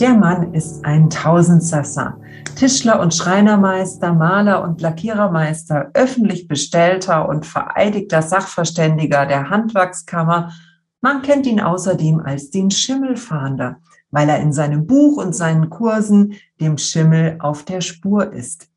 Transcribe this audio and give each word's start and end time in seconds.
Der 0.00 0.12
Mann 0.12 0.52
ist 0.52 0.84
ein 0.84 1.08
Tausendsassa. 1.08 2.18
Tischler 2.54 3.00
und 3.00 3.14
Schreinermeister, 3.14 4.12
Maler 4.12 4.62
und 4.62 4.82
Lackierermeister, 4.82 5.90
öffentlich 5.94 6.48
bestellter 6.48 7.26
und 7.26 7.46
vereidigter 7.46 8.20
Sachverständiger 8.20 9.24
der 9.24 9.48
Handwerkskammer. 9.48 10.52
Man 11.00 11.22
kennt 11.22 11.46
ihn 11.46 11.60
außerdem 11.60 12.20
als 12.20 12.50
den 12.50 12.70
Schimmelfahnder, 12.70 13.78
weil 14.10 14.28
er 14.28 14.38
in 14.40 14.52
seinem 14.52 14.86
Buch 14.86 15.16
und 15.16 15.34
seinen 15.34 15.70
Kursen 15.70 16.34
dem 16.60 16.76
Schimmel 16.76 17.36
auf 17.38 17.64
der 17.64 17.80
Spur 17.80 18.34
ist. 18.34 18.68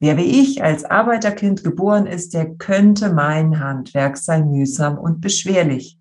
Wer 0.00 0.16
wie 0.16 0.40
ich 0.40 0.64
als 0.64 0.84
Arbeiterkind 0.84 1.62
geboren 1.62 2.06
ist, 2.06 2.34
der 2.34 2.56
könnte 2.56 3.12
mein 3.12 3.60
Handwerk 3.60 4.16
sein 4.16 4.50
mühsam 4.50 4.98
und 4.98 5.20
beschwerlich. 5.20 6.00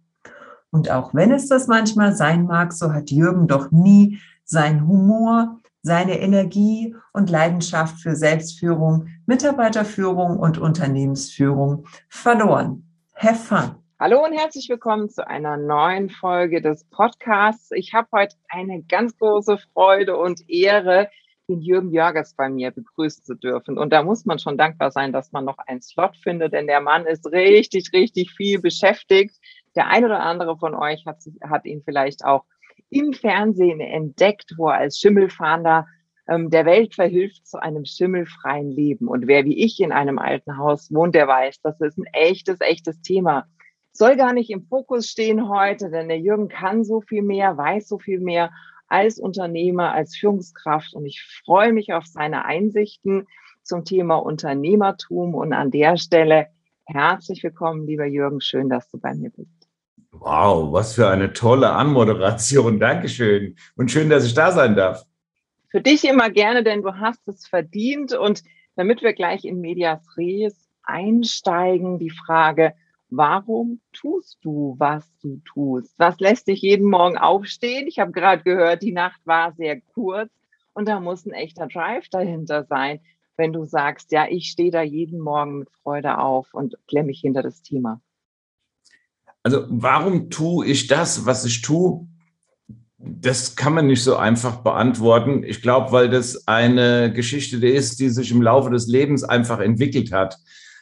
Und 0.72 0.89
auch 0.89 1.14
wenn 1.14 1.32
es 1.32 1.48
das 1.48 1.67
manchmal 1.67 2.16
sein 2.16 2.45
mag, 2.45 2.73
so 2.73 2.92
hat 2.92 3.12
Jürgen 3.12 3.48
doch 3.48 3.70
nie 3.70 4.20
sein 4.50 4.88
Humor, 4.88 5.59
seine 5.81 6.22
Energie 6.22 6.95
und 7.12 7.30
Leidenschaft 7.30 8.00
für 8.00 8.16
Selbstführung, 8.16 9.08
Mitarbeiterführung 9.26 10.39
und 10.39 10.58
Unternehmensführung 10.58 11.86
verloren. 12.08 12.89
Have 13.14 13.36
fun! 13.36 13.76
Hallo 14.00 14.23
und 14.23 14.31
herzlich 14.31 14.70
willkommen 14.70 15.09
zu 15.09 15.28
einer 15.28 15.58
neuen 15.58 16.09
Folge 16.09 16.62
des 16.62 16.86
Podcasts. 16.86 17.72
Ich 17.72 17.94
habe 17.94 18.08
heute 18.14 18.38
eine 18.48 18.84
ganz 18.84 19.17
große 19.17 19.58
Freude 19.73 20.16
und 20.16 20.50
Ehre, 20.50 21.09
den 21.50 21.61
Jürgen 21.61 21.92
Jörgers 21.92 22.34
bei 22.34 22.48
mir 22.48 22.72
begrüßen 22.72 23.26
zu 23.26 23.36
dürfen. 23.36 23.78
Und 23.78 23.92
da 23.92 24.02
muss 24.02 24.23
man 24.23 24.39
schon 24.39 24.58
dankbar 24.58 24.92
sein, 24.92 25.11
dass 25.11 25.34
man 25.34 25.44
noch 25.44 25.58
einen 25.58 25.82
Slot 25.82 26.16
findet, 26.16 26.54
denn 26.54 26.67
der 26.67 26.80
Mann 26.80 27.06
ist 27.06 27.26
richtig, 27.26 27.92
richtig 27.92 28.32
viel 28.32 28.61
beschäftigt. 28.61 29.36
Der 29.76 29.88
ein 29.88 30.06
oder 30.06 30.22
andere 30.22 30.58
von 30.58 30.73
euch 30.73 31.06
hat, 31.06 31.17
hat 31.42 31.66
ihn 31.66 31.82
vielleicht 31.84 32.23
auch 32.23 32.45
im 32.90 33.14
Fernsehen 33.14 33.80
entdeckt, 33.80 34.54
wo 34.58 34.68
er 34.68 34.78
als 34.78 35.00
Schimmelfahnder 35.00 35.86
ähm, 36.28 36.50
der 36.50 36.66
Welt 36.66 36.96
verhilft 36.96 37.48
zu 37.48 37.62
einem 37.62 37.86
schimmelfreien 37.86 38.72
Leben. 38.72 39.08
Und 39.08 39.28
wer 39.28 39.46
wie 39.46 39.64
ich 39.64 39.80
in 39.80 39.92
einem 39.92 40.20
alten 40.20 40.58
Haus 40.58 40.94
wohnt, 40.94 41.16
der 41.16 41.28
weiß, 41.28 41.62
das 41.62 41.80
ist 41.82 41.98
ein 41.98 42.06
echtes, 42.14 42.60
echtes 42.62 43.02
Thema. 43.02 43.48
Soll 43.92 44.16
gar 44.16 44.34
nicht 44.34 44.50
im 44.50 44.64
Fokus 44.68 45.08
stehen 45.08 45.50
heute, 45.50 45.90
denn 45.90 46.08
der 46.08 46.20
Jürgen 46.20 46.50
kann 46.50 46.84
so 46.84 47.02
viel 47.02 47.24
mehr, 47.24 47.58
weiß 47.58 47.88
so 47.88 47.98
viel 47.98 48.20
mehr 48.20 48.52
als 48.88 49.20
Unternehmer, 49.20 49.92
als 49.94 50.16
Führungskraft. 50.16 50.94
Und 50.94 51.06
ich 51.06 51.24
freue 51.46 51.74
mich 51.74 51.94
auf 51.94 52.06
seine 52.06 52.46
Einsichten 52.46 53.28
zum 53.64 53.86
Thema 53.86 54.17
Unternehmertum. 54.17 55.34
Und 55.34 55.54
an 55.54 55.72
der 55.72 55.98
Stelle 55.98 56.48
herzlich 56.86 57.44
willkommen, 57.44 57.88
lieber 57.88 58.06
Jürgen. 58.06 58.40
Schön, 58.40 58.70
dass 58.70 58.90
du 58.90 59.00
bei 59.00 59.14
mir 59.14 59.32
bist. 59.32 59.57
Wow, 60.20 60.72
was 60.73 60.94
für 60.95 61.08
eine 61.10 61.33
tolle 61.33 61.72
Anmoderation. 61.72 62.80
Dankeschön. 62.80 63.55
Und 63.76 63.92
schön, 63.92 64.10
dass 64.10 64.26
ich 64.26 64.33
da 64.33 64.52
sein 64.52 64.76
darf. 64.76 65.05
Für 65.70 65.82
dich 65.82 66.05
immer 66.05 66.30
gerne, 66.30 66.64
denn 66.64 66.82
du 66.82 66.94
hast 66.95 67.28
es 67.28 67.48
verdient. 67.48 68.14
Und 68.14 68.44
damit 68.76 69.02
wir 69.02 69.14
gleich 69.14 69.45
in 69.45 69.60
Medias 69.60 70.02
Res 70.17 70.70
einsteigen, 70.83 72.00
die 72.00 72.10
Frage, 72.10 72.73
warum 73.10 73.82
tust 73.94 74.39
du, 74.42 74.76
was 74.78 75.05
du 75.22 75.42
tust? 75.45 75.94
Was 75.98 76.20
lässt 76.20 76.48
dich 76.48 76.61
jeden 76.61 76.89
Morgen 76.89 77.17
aufstehen? 77.17 77.88
Ich 77.88 77.99
habe 77.99 78.11
gerade 78.11 78.44
gehört, 78.44 78.82
die 78.82 78.92
Nacht 78.92 79.20
war 79.26 79.54
sehr 79.54 79.80
kurz 79.82 80.32
und 80.73 80.88
da 80.88 80.99
muss 80.99 81.26
ein 81.26 81.34
echter 81.34 81.67
Drive 81.67 82.10
dahinter 82.10 82.64
sein, 82.64 82.99
wenn 83.36 83.54
du 83.54 83.66
sagst, 83.66 84.11
ja, 84.11 84.28
ich 84.30 84.49
stehe 84.49 84.72
da 84.72 84.82
jeden 84.82 85.20
Morgen 85.20 85.60
mit 85.60 85.70
Freude 85.84 86.17
auf 86.17 86.54
und 86.54 86.76
klemme 86.88 87.08
mich 87.08 87.20
hinter 87.22 87.44
das 87.44 87.61
Thema. 87.61 88.02
Also 89.48 89.64
warum 89.70 90.30
tue 90.30 90.66
ich 90.66 90.88
das, 90.88 91.26
was 91.26 91.46
ich 91.46 91.62
tue? 91.62 92.06
Das 92.98 93.56
kann 93.56 93.74
man 93.74 93.88
nicht 93.88 94.04
so 94.04 94.18
einfach 94.18 94.58
beantworten. 94.58 95.46
Ich 95.46 95.62
glaube, 95.62 95.94
weil 95.94 96.10
das 96.10 96.50
eine 96.50 97.14
Geschichte 97.14 97.66
ist, 97.66 98.02
die 98.02 98.10
sich 98.10 98.30
im 98.32 98.42
Laufe 98.42 98.72
des 98.72 98.88
Lebens 98.88 99.24
einfach 99.24 99.62
entwickelt 99.62 100.12
hat. 100.12 100.38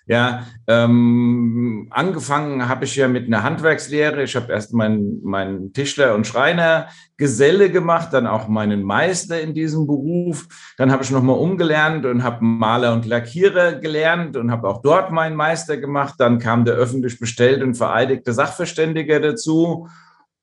Ja, 0.08 0.46
ähm, 0.68 1.88
angefangen 1.90 2.70
habe 2.70 2.86
ich 2.86 2.96
ja 2.96 3.08
mit 3.08 3.26
einer 3.26 3.42
Handwerkslehre. 3.42 4.22
Ich 4.22 4.36
habe 4.36 4.54
erst 4.54 4.72
meinen 4.72 5.20
mein 5.24 5.74
Tischler 5.74 6.14
und 6.14 6.28
Schreiner 6.28 6.90
Geselle 7.18 7.72
gemacht, 7.72 8.10
dann 8.12 8.28
auch 8.28 8.48
meinen 8.48 8.84
Meister 8.84 9.42
in 9.42 9.56
diesem 9.56 9.88
Beruf. 9.88 10.48
Dann 10.78 10.92
habe 10.92 11.04
ich 11.04 11.10
nochmal 11.10 11.40
umgelernt 11.40 12.06
und 12.06 12.24
habe 12.24 12.44
Maler 12.44 12.94
und 12.94 13.06
Lackierer 13.06 13.74
gelernt 13.74 14.38
und 14.38 14.52
habe 14.52 14.68
auch 14.68 14.84
dort 14.84 15.12
meinen 15.12 15.36
Meister 15.36 15.78
gemacht. 15.78 16.16
Dann 16.20 16.38
kam 16.38 16.66
der 16.66 16.76
öffentlich 16.76 17.20
bestellte 17.20 17.66
und 17.66 17.74
vereidigte 17.74 18.32
Sachverständiger 18.32 19.20
dazu. 19.20 19.88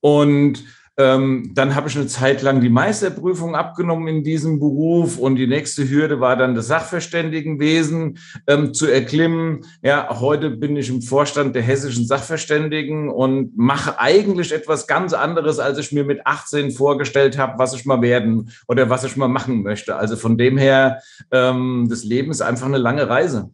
Und 0.00 0.64
ähm, 0.98 1.52
dann 1.54 1.74
habe 1.74 1.88
ich 1.88 1.96
eine 1.96 2.06
Zeit 2.06 2.42
lang 2.42 2.60
die 2.60 2.68
Meisterprüfung 2.68 3.54
abgenommen 3.54 4.08
in 4.08 4.24
diesem 4.24 4.58
Beruf 4.58 5.18
und 5.18 5.36
die 5.36 5.46
nächste 5.46 5.88
Hürde 5.88 6.20
war 6.20 6.36
dann 6.36 6.54
das 6.54 6.66
Sachverständigenwesen 6.66 8.18
ähm, 8.46 8.74
zu 8.74 8.86
erklimmen. 8.86 9.64
Ja, 9.82 10.20
heute 10.20 10.50
bin 10.50 10.76
ich 10.76 10.90
im 10.90 11.00
Vorstand 11.00 11.56
der 11.56 11.62
hessischen 11.62 12.06
Sachverständigen 12.06 13.08
und 13.08 13.56
mache 13.56 13.98
eigentlich 13.98 14.52
etwas 14.52 14.86
ganz 14.86 15.14
anderes, 15.14 15.58
als 15.58 15.78
ich 15.78 15.92
mir 15.92 16.04
mit 16.04 16.26
18 16.26 16.70
vorgestellt 16.72 17.38
habe, 17.38 17.58
was 17.58 17.74
ich 17.74 17.86
mal 17.86 18.02
werden 18.02 18.50
oder 18.68 18.90
was 18.90 19.04
ich 19.04 19.16
mal 19.16 19.28
machen 19.28 19.62
möchte. 19.62 19.96
Also 19.96 20.16
von 20.16 20.36
dem 20.36 20.58
her, 20.58 21.00
ähm, 21.30 21.86
das 21.88 22.04
Leben 22.04 22.30
ist 22.30 22.42
einfach 22.42 22.66
eine 22.66 22.78
lange 22.78 23.08
Reise. 23.08 23.50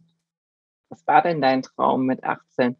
Was 0.89 1.05
war 1.07 1.21
denn 1.21 1.39
dein 1.39 1.61
Traum 1.61 2.05
mit 2.05 2.23
18? 2.23 2.75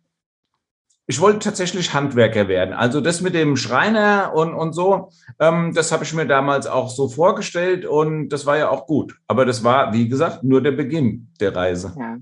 Ich 1.09 1.19
wollte 1.19 1.39
tatsächlich 1.39 1.95
Handwerker 1.95 2.47
werden. 2.47 2.71
Also 2.71 3.01
das 3.01 3.21
mit 3.21 3.33
dem 3.33 3.57
Schreiner 3.57 4.31
und, 4.35 4.53
und 4.53 4.73
so, 4.73 5.09
ähm, 5.39 5.73
das 5.73 5.91
habe 5.91 6.03
ich 6.03 6.13
mir 6.13 6.27
damals 6.27 6.67
auch 6.67 6.87
so 6.87 7.09
vorgestellt 7.09 7.83
und 7.83 8.29
das 8.29 8.45
war 8.45 8.59
ja 8.59 8.69
auch 8.69 8.85
gut. 8.85 9.15
Aber 9.27 9.43
das 9.43 9.63
war, 9.63 9.91
wie 9.91 10.07
gesagt, 10.07 10.43
nur 10.43 10.61
der 10.61 10.73
Beginn 10.73 11.29
der 11.39 11.55
Reise. 11.55 11.95
Ja. 11.97 12.17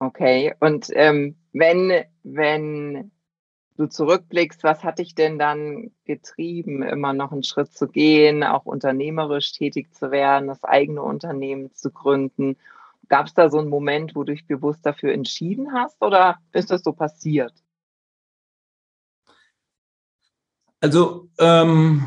Okay, 0.00 0.52
und 0.58 0.88
ähm, 0.94 1.36
wenn, 1.52 1.92
wenn 2.24 3.12
du 3.76 3.86
zurückblickst, 3.86 4.64
was 4.64 4.82
hat 4.82 4.98
dich 4.98 5.14
denn 5.14 5.38
dann 5.38 5.92
getrieben, 6.06 6.82
immer 6.82 7.12
noch 7.12 7.30
einen 7.30 7.44
Schritt 7.44 7.72
zu 7.72 7.86
gehen, 7.86 8.42
auch 8.42 8.66
unternehmerisch 8.66 9.52
tätig 9.52 9.94
zu 9.94 10.10
werden, 10.10 10.48
das 10.48 10.64
eigene 10.64 11.02
Unternehmen 11.02 11.72
zu 11.72 11.92
gründen? 11.92 12.56
Gab 13.10 13.26
es 13.26 13.34
da 13.34 13.50
so 13.50 13.58
einen 13.58 13.68
Moment, 13.68 14.14
wo 14.14 14.22
du 14.22 14.32
dich 14.32 14.46
bewusst 14.46 14.86
dafür 14.86 15.12
entschieden 15.12 15.72
hast 15.74 16.00
oder 16.00 16.38
ist 16.52 16.70
das 16.70 16.82
so 16.84 16.92
passiert? 16.92 17.52
Also 20.80 21.28
ähm, 21.38 22.06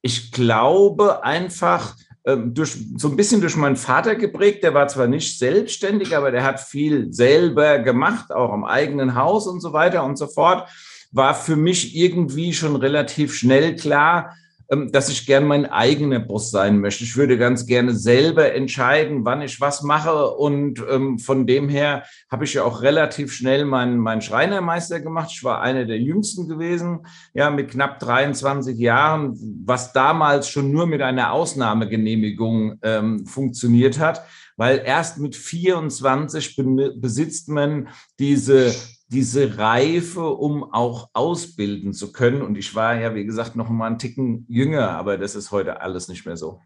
ich 0.00 0.32
glaube 0.32 1.22
einfach 1.22 1.94
ähm, 2.24 2.54
durch 2.54 2.78
so 2.96 3.08
ein 3.08 3.16
bisschen 3.16 3.42
durch 3.42 3.56
meinen 3.56 3.76
Vater 3.76 4.16
geprägt. 4.16 4.64
Der 4.64 4.72
war 4.72 4.88
zwar 4.88 5.06
nicht 5.06 5.38
selbstständig, 5.38 6.16
aber 6.16 6.30
der 6.30 6.44
hat 6.44 6.60
viel 6.60 7.12
selber 7.12 7.78
gemacht, 7.78 8.32
auch 8.32 8.54
im 8.54 8.64
eigenen 8.64 9.14
Haus 9.14 9.46
und 9.46 9.60
so 9.60 9.74
weiter 9.74 10.02
und 10.02 10.16
so 10.16 10.28
fort. 10.28 10.66
War 11.12 11.34
für 11.34 11.56
mich 11.56 11.94
irgendwie 11.94 12.54
schon 12.54 12.74
relativ 12.74 13.34
schnell 13.34 13.76
klar, 13.76 14.34
dass 14.68 15.08
ich 15.08 15.26
gern 15.26 15.44
mein 15.44 15.64
eigener 15.64 16.20
Boss 16.20 16.50
sein 16.50 16.80
möchte. 16.80 17.04
Ich 17.04 17.16
würde 17.16 17.38
ganz 17.38 17.64
gerne 17.64 17.94
selber 17.94 18.52
entscheiden, 18.52 19.24
wann 19.24 19.40
ich 19.40 19.60
was 19.60 19.82
mache. 19.82 20.30
Und 20.32 20.84
ähm, 20.90 21.18
von 21.18 21.46
dem 21.46 21.70
her 21.70 22.04
habe 22.30 22.44
ich 22.44 22.54
ja 22.54 22.64
auch 22.64 22.82
relativ 22.82 23.32
schnell 23.32 23.64
meinen, 23.64 23.96
meinen 23.98 24.20
Schreinermeister 24.20 25.00
gemacht. 25.00 25.30
Ich 25.32 25.42
war 25.42 25.62
einer 25.62 25.86
der 25.86 25.98
jüngsten 25.98 26.48
gewesen, 26.48 27.06
ja, 27.32 27.50
mit 27.50 27.70
knapp 27.70 27.98
23 27.98 28.78
Jahren, 28.78 29.38
was 29.64 29.94
damals 29.94 30.50
schon 30.50 30.70
nur 30.70 30.86
mit 30.86 31.00
einer 31.00 31.32
Ausnahmegenehmigung 31.32 32.78
ähm, 32.82 33.26
funktioniert 33.26 33.98
hat 33.98 34.22
weil 34.58 34.82
erst 34.84 35.18
mit 35.18 35.36
24 35.36 36.56
besitzt 36.96 37.48
man 37.48 37.88
diese 38.18 38.74
diese 39.08 39.58
Reife, 39.58 40.28
um 40.28 40.72
auch 40.72 41.10
ausbilden 41.14 41.92
zu 41.92 42.12
können. 42.12 42.42
Und 42.42 42.58
ich 42.58 42.74
war 42.74 42.98
ja, 42.98 43.14
wie 43.14 43.24
gesagt, 43.24 43.56
noch 43.56 43.68
mal 43.68 43.86
einen 43.86 43.98
Ticken 43.98 44.44
jünger, 44.48 44.90
aber 44.90 45.18
das 45.18 45.34
ist 45.34 45.50
heute 45.50 45.80
alles 45.80 46.08
nicht 46.08 46.26
mehr 46.26 46.36
so. 46.36 46.60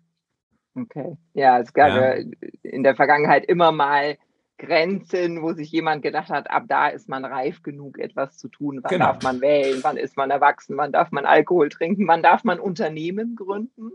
Okay. 0.75 1.17
Ja, 1.35 1.59
es 1.61 1.73
gab 1.73 1.89
ja. 1.89 2.25
in 2.63 2.83
der 2.83 2.97
Vergangenheit 2.97 3.45
immer 3.45 3.73
mal 3.73 4.17
Grenzen, 4.59 5.43
wo 5.43 5.53
sich 5.53 5.71
jemand 5.73 6.03
gedacht 6.03 6.31
hat, 6.31 6.51
ab 6.51 6.65
da 6.69 6.89
ist 6.89 7.09
man 7.09 7.25
reif 7.25 7.63
genug, 7.63 7.99
etwas 7.99 8.39
zu 8.39 8.49
tun. 8.49 8.81
Wann 8.83 8.91
genau. 8.91 9.07
darf 9.07 9.23
man 9.23 9.41
wählen? 9.41 9.81
Wann 9.83 9.97
ist 9.97 10.17
man 10.17 10.31
erwachsen? 10.31 10.77
Wann 10.77 10.93
darf 10.93 11.11
man 11.11 11.27
Alkohol 11.27 11.69
trinken? 11.69 12.07
Wann 12.07 12.23
darf 12.23 12.45
man 12.45 12.61
Unternehmen 12.61 13.37
gründen? 13.37 13.91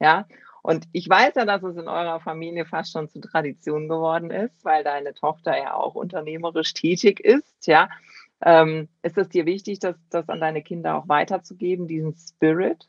Ja. 0.00 0.26
Und 0.64 0.88
ich 0.92 1.06
weiß 1.06 1.34
ja, 1.34 1.44
dass 1.44 1.62
es 1.62 1.76
in 1.76 1.88
eurer 1.88 2.20
Familie 2.20 2.64
fast 2.64 2.90
schon 2.90 3.10
zur 3.10 3.20
Tradition 3.20 3.86
geworden 3.86 4.30
ist, 4.30 4.64
weil 4.64 4.82
deine 4.82 5.12
Tochter 5.12 5.54
ja 5.58 5.74
auch 5.74 5.94
unternehmerisch 5.94 6.72
tätig 6.72 7.20
ist. 7.20 7.66
Ja. 7.66 7.90
Ähm, 8.40 8.88
ist 9.02 9.18
es 9.18 9.28
dir 9.28 9.44
wichtig, 9.44 9.80
das, 9.80 9.94
das 10.08 10.26
an 10.30 10.40
deine 10.40 10.62
Kinder 10.62 10.96
auch 10.96 11.06
weiterzugeben, 11.06 11.86
diesen 11.86 12.14
Spirit? 12.14 12.88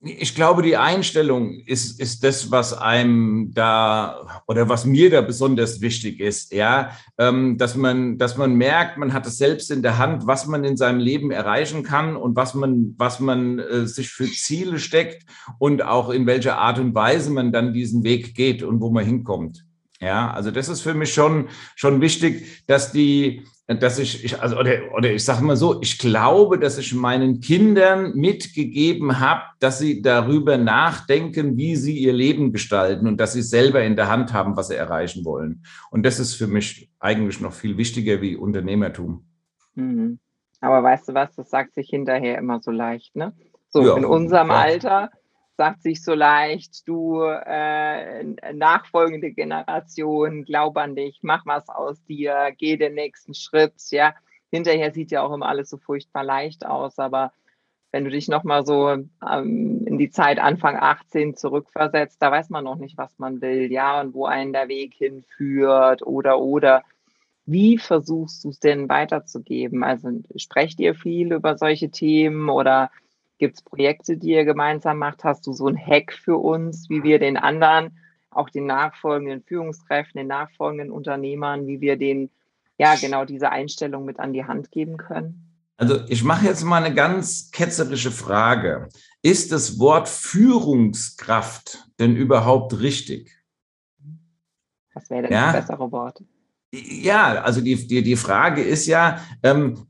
Ich 0.00 0.36
glaube, 0.36 0.62
die 0.62 0.76
Einstellung 0.76 1.54
ist, 1.66 1.98
ist 1.98 2.22
das, 2.22 2.52
was 2.52 2.72
einem 2.72 3.50
da 3.52 4.42
oder 4.46 4.68
was 4.68 4.84
mir 4.84 5.10
da 5.10 5.22
besonders 5.22 5.80
wichtig 5.80 6.20
ist, 6.20 6.52
ja, 6.52 6.92
ähm, 7.18 7.58
dass 7.58 7.74
man, 7.74 8.16
dass 8.16 8.36
man 8.36 8.54
merkt, 8.54 8.96
man 8.96 9.12
hat 9.12 9.26
es 9.26 9.38
selbst 9.38 9.72
in 9.72 9.82
der 9.82 9.98
Hand, 9.98 10.28
was 10.28 10.46
man 10.46 10.62
in 10.62 10.76
seinem 10.76 11.00
Leben 11.00 11.32
erreichen 11.32 11.82
kann 11.82 12.14
und 12.14 12.36
was 12.36 12.54
man, 12.54 12.94
was 12.96 13.18
man 13.18 13.58
äh, 13.58 13.86
sich 13.88 14.10
für 14.10 14.30
Ziele 14.30 14.78
steckt 14.78 15.26
und 15.58 15.82
auch 15.82 16.10
in 16.10 16.26
welcher 16.26 16.58
Art 16.58 16.78
und 16.78 16.94
Weise 16.94 17.32
man 17.32 17.50
dann 17.50 17.72
diesen 17.72 18.04
Weg 18.04 18.36
geht 18.36 18.62
und 18.62 18.80
wo 18.80 18.90
man 18.90 19.04
hinkommt. 19.04 19.64
Ja, 20.00 20.30
also 20.30 20.52
das 20.52 20.68
ist 20.68 20.80
für 20.80 20.94
mich 20.94 21.12
schon, 21.12 21.48
schon 21.74 22.00
wichtig, 22.00 22.64
dass 22.68 22.92
die, 22.92 23.42
dass 23.68 23.98
ich, 23.98 24.24
ich 24.24 24.40
also, 24.40 24.58
oder, 24.58 24.94
oder 24.96 25.12
ich 25.12 25.22
sage 25.22 25.44
mal 25.44 25.56
so, 25.56 25.80
ich 25.82 25.98
glaube, 25.98 26.58
dass 26.58 26.78
ich 26.78 26.94
meinen 26.94 27.40
Kindern 27.40 28.14
mitgegeben 28.14 29.20
habe, 29.20 29.42
dass 29.60 29.78
sie 29.78 30.00
darüber 30.00 30.56
nachdenken, 30.56 31.58
wie 31.58 31.76
sie 31.76 31.98
ihr 31.98 32.14
Leben 32.14 32.50
gestalten 32.50 33.06
und 33.06 33.18
dass 33.18 33.34
sie 33.34 33.42
selber 33.42 33.82
in 33.82 33.94
der 33.94 34.08
Hand 34.08 34.32
haben, 34.32 34.56
was 34.56 34.68
sie 34.68 34.76
erreichen 34.76 35.26
wollen. 35.26 35.62
Und 35.90 36.06
das 36.06 36.18
ist 36.18 36.34
für 36.34 36.46
mich 36.46 36.90
eigentlich 36.98 37.40
noch 37.40 37.52
viel 37.52 37.76
wichtiger 37.76 38.22
wie 38.22 38.36
Unternehmertum. 38.36 39.26
Mhm. 39.74 40.18
Aber 40.62 40.82
weißt 40.82 41.10
du 41.10 41.14
was, 41.14 41.36
das 41.36 41.50
sagt 41.50 41.74
sich 41.74 41.90
hinterher 41.90 42.38
immer 42.38 42.60
so 42.60 42.70
leicht, 42.70 43.14
ne? 43.14 43.34
So 43.68 43.86
ja, 43.86 43.96
in 43.98 44.06
unserem 44.06 44.48
ja. 44.48 44.54
Alter 44.54 45.10
sagt 45.58 45.82
sich 45.82 46.02
so 46.04 46.14
leicht, 46.14 46.86
du 46.86 47.20
äh, 47.20 48.22
nachfolgende 48.54 49.32
Generation, 49.32 50.44
glaub 50.44 50.76
an 50.76 50.94
dich, 50.94 51.18
mach 51.22 51.44
was 51.46 51.68
aus 51.68 52.02
dir, 52.04 52.52
geh 52.56 52.76
den 52.76 52.94
nächsten 52.94 53.34
Schritt, 53.34 53.74
ja. 53.90 54.14
Hinterher 54.50 54.92
sieht 54.92 55.10
ja 55.10 55.22
auch 55.22 55.32
immer 55.34 55.48
alles 55.48 55.68
so 55.68 55.76
furchtbar 55.76 56.22
leicht 56.22 56.64
aus, 56.64 56.98
aber 57.00 57.32
wenn 57.90 58.04
du 58.04 58.10
dich 58.10 58.28
nochmal 58.28 58.64
so 58.64 58.88
ähm, 58.88 59.84
in 59.84 59.98
die 59.98 60.10
Zeit 60.10 60.38
Anfang 60.38 60.76
18 60.76 61.34
zurückversetzt, 61.34 62.22
da 62.22 62.30
weiß 62.30 62.50
man 62.50 62.62
noch 62.62 62.76
nicht, 62.76 62.96
was 62.96 63.18
man 63.18 63.40
will, 63.40 63.72
ja, 63.72 64.00
und 64.00 64.14
wo 64.14 64.26
einen 64.26 64.52
der 64.52 64.68
Weg 64.68 64.94
hinführt 64.94 66.06
oder, 66.06 66.38
oder. 66.38 66.84
Wie 67.46 67.78
versuchst 67.78 68.44
du 68.44 68.50
es 68.50 68.60
denn 68.60 68.88
weiterzugeben? 68.88 69.82
Also 69.82 70.20
sprecht 70.36 70.78
ihr 70.78 70.94
viel 70.94 71.32
über 71.32 71.58
solche 71.58 71.90
Themen 71.90 72.48
oder 72.48 72.90
Gibt 73.38 73.56
es 73.56 73.62
Projekte, 73.62 74.16
die 74.16 74.30
ihr 74.30 74.44
gemeinsam 74.44 74.98
macht? 74.98 75.24
Hast 75.24 75.46
du 75.46 75.52
so 75.52 75.68
ein 75.68 75.78
Hack 75.78 76.12
für 76.12 76.36
uns, 76.36 76.88
wie 76.90 77.02
wir 77.02 77.18
den 77.18 77.36
anderen, 77.36 77.98
auch 78.30 78.50
den 78.50 78.66
nachfolgenden 78.66 79.42
Führungskräften, 79.42 80.18
den 80.18 80.26
nachfolgenden 80.26 80.90
Unternehmern, 80.90 81.66
wie 81.66 81.80
wir 81.80 81.96
denen 81.96 82.30
ja 82.78 82.96
genau 82.96 83.24
diese 83.24 83.50
Einstellung 83.50 84.04
mit 84.04 84.18
an 84.18 84.32
die 84.32 84.44
Hand 84.44 84.70
geben 84.70 84.96
können? 84.96 85.48
Also 85.76 86.00
ich 86.08 86.24
mache 86.24 86.46
jetzt 86.46 86.64
mal 86.64 86.82
eine 86.82 86.92
ganz 86.92 87.52
ketzerische 87.52 88.10
Frage. 88.10 88.88
Ist 89.22 89.52
das 89.52 89.78
Wort 89.78 90.08
Führungskraft 90.08 91.88
denn 92.00 92.16
überhaupt 92.16 92.80
richtig? 92.80 93.36
Was 94.94 95.08
wäre 95.10 95.22
denn 95.22 95.32
ja? 95.32 95.52
das 95.52 95.66
bessere 95.66 95.92
Wort? 95.92 96.24
Ja, 96.70 97.40
also 97.42 97.62
die, 97.62 97.86
die, 97.86 98.02
die 98.02 98.16
Frage 98.16 98.62
ist 98.62 98.86
ja, 98.86 99.22
ähm, 99.42 99.86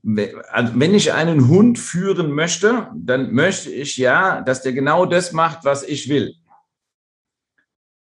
also 0.53 0.73
wenn 0.77 0.95
ich 0.95 1.13
einen 1.13 1.49
Hund 1.49 1.77
führen 1.79 2.31
möchte, 2.31 2.89
dann 2.95 3.33
möchte 3.33 3.71
ich 3.71 3.97
ja, 3.97 4.43
dass 4.43 4.63
der 4.63 4.73
genau 4.73 5.05
das 5.05 5.33
macht, 5.33 5.65
was 5.65 5.83
ich 5.83 6.09
will. 6.09 6.35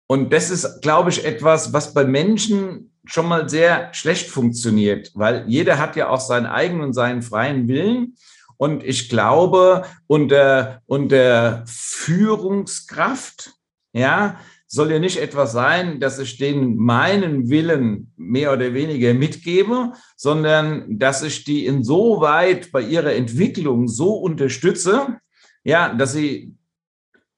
Und 0.06 0.32
das 0.32 0.50
ist, 0.50 0.82
glaube 0.82 1.08
ich, 1.08 1.24
etwas, 1.24 1.72
was 1.72 1.94
bei 1.94 2.04
Menschen 2.04 2.92
schon 3.06 3.26
mal 3.26 3.48
sehr 3.48 3.94
schlecht 3.94 4.28
funktioniert, 4.28 5.10
weil 5.14 5.44
jeder 5.46 5.78
hat 5.78 5.96
ja 5.96 6.08
auch 6.10 6.20
seinen 6.20 6.46
eigenen 6.46 6.82
und 6.82 6.92
seinen 6.92 7.22
freien 7.22 7.66
Willen. 7.66 8.16
Und 8.58 8.84
ich 8.84 9.08
glaube, 9.08 9.86
unter, 10.06 10.82
unter 10.84 11.64
Führungskraft, 11.66 13.52
ja, 13.94 14.38
soll 14.72 14.92
ja 14.92 15.00
nicht 15.00 15.16
etwas 15.16 15.50
sein, 15.50 15.98
dass 15.98 16.20
ich 16.20 16.38
denen 16.38 16.76
meinen 16.76 17.50
Willen 17.50 18.12
mehr 18.16 18.52
oder 18.52 18.72
weniger 18.72 19.12
mitgebe, 19.14 19.92
sondern 20.16 20.96
dass 20.96 21.24
ich 21.24 21.42
die 21.42 21.66
insoweit 21.66 22.70
bei 22.70 22.80
ihrer 22.80 23.12
Entwicklung 23.14 23.88
so 23.88 24.14
unterstütze, 24.14 25.18
ja, 25.64 25.92
dass 25.92 26.12
sie 26.12 26.54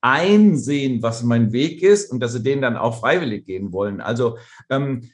einsehen, 0.03 1.03
was 1.03 1.23
mein 1.23 1.53
Weg 1.53 1.83
ist 1.83 2.13
und 2.13 2.21
dass 2.21 2.35
sie 2.35 2.43
den 2.43 2.61
dann 2.61 2.77
auch 2.77 3.01
freiwillig 3.01 3.47
gehen 3.47 3.73
wollen. 3.73 4.03
Also 4.03 4.37
ähm, 4.69 5.11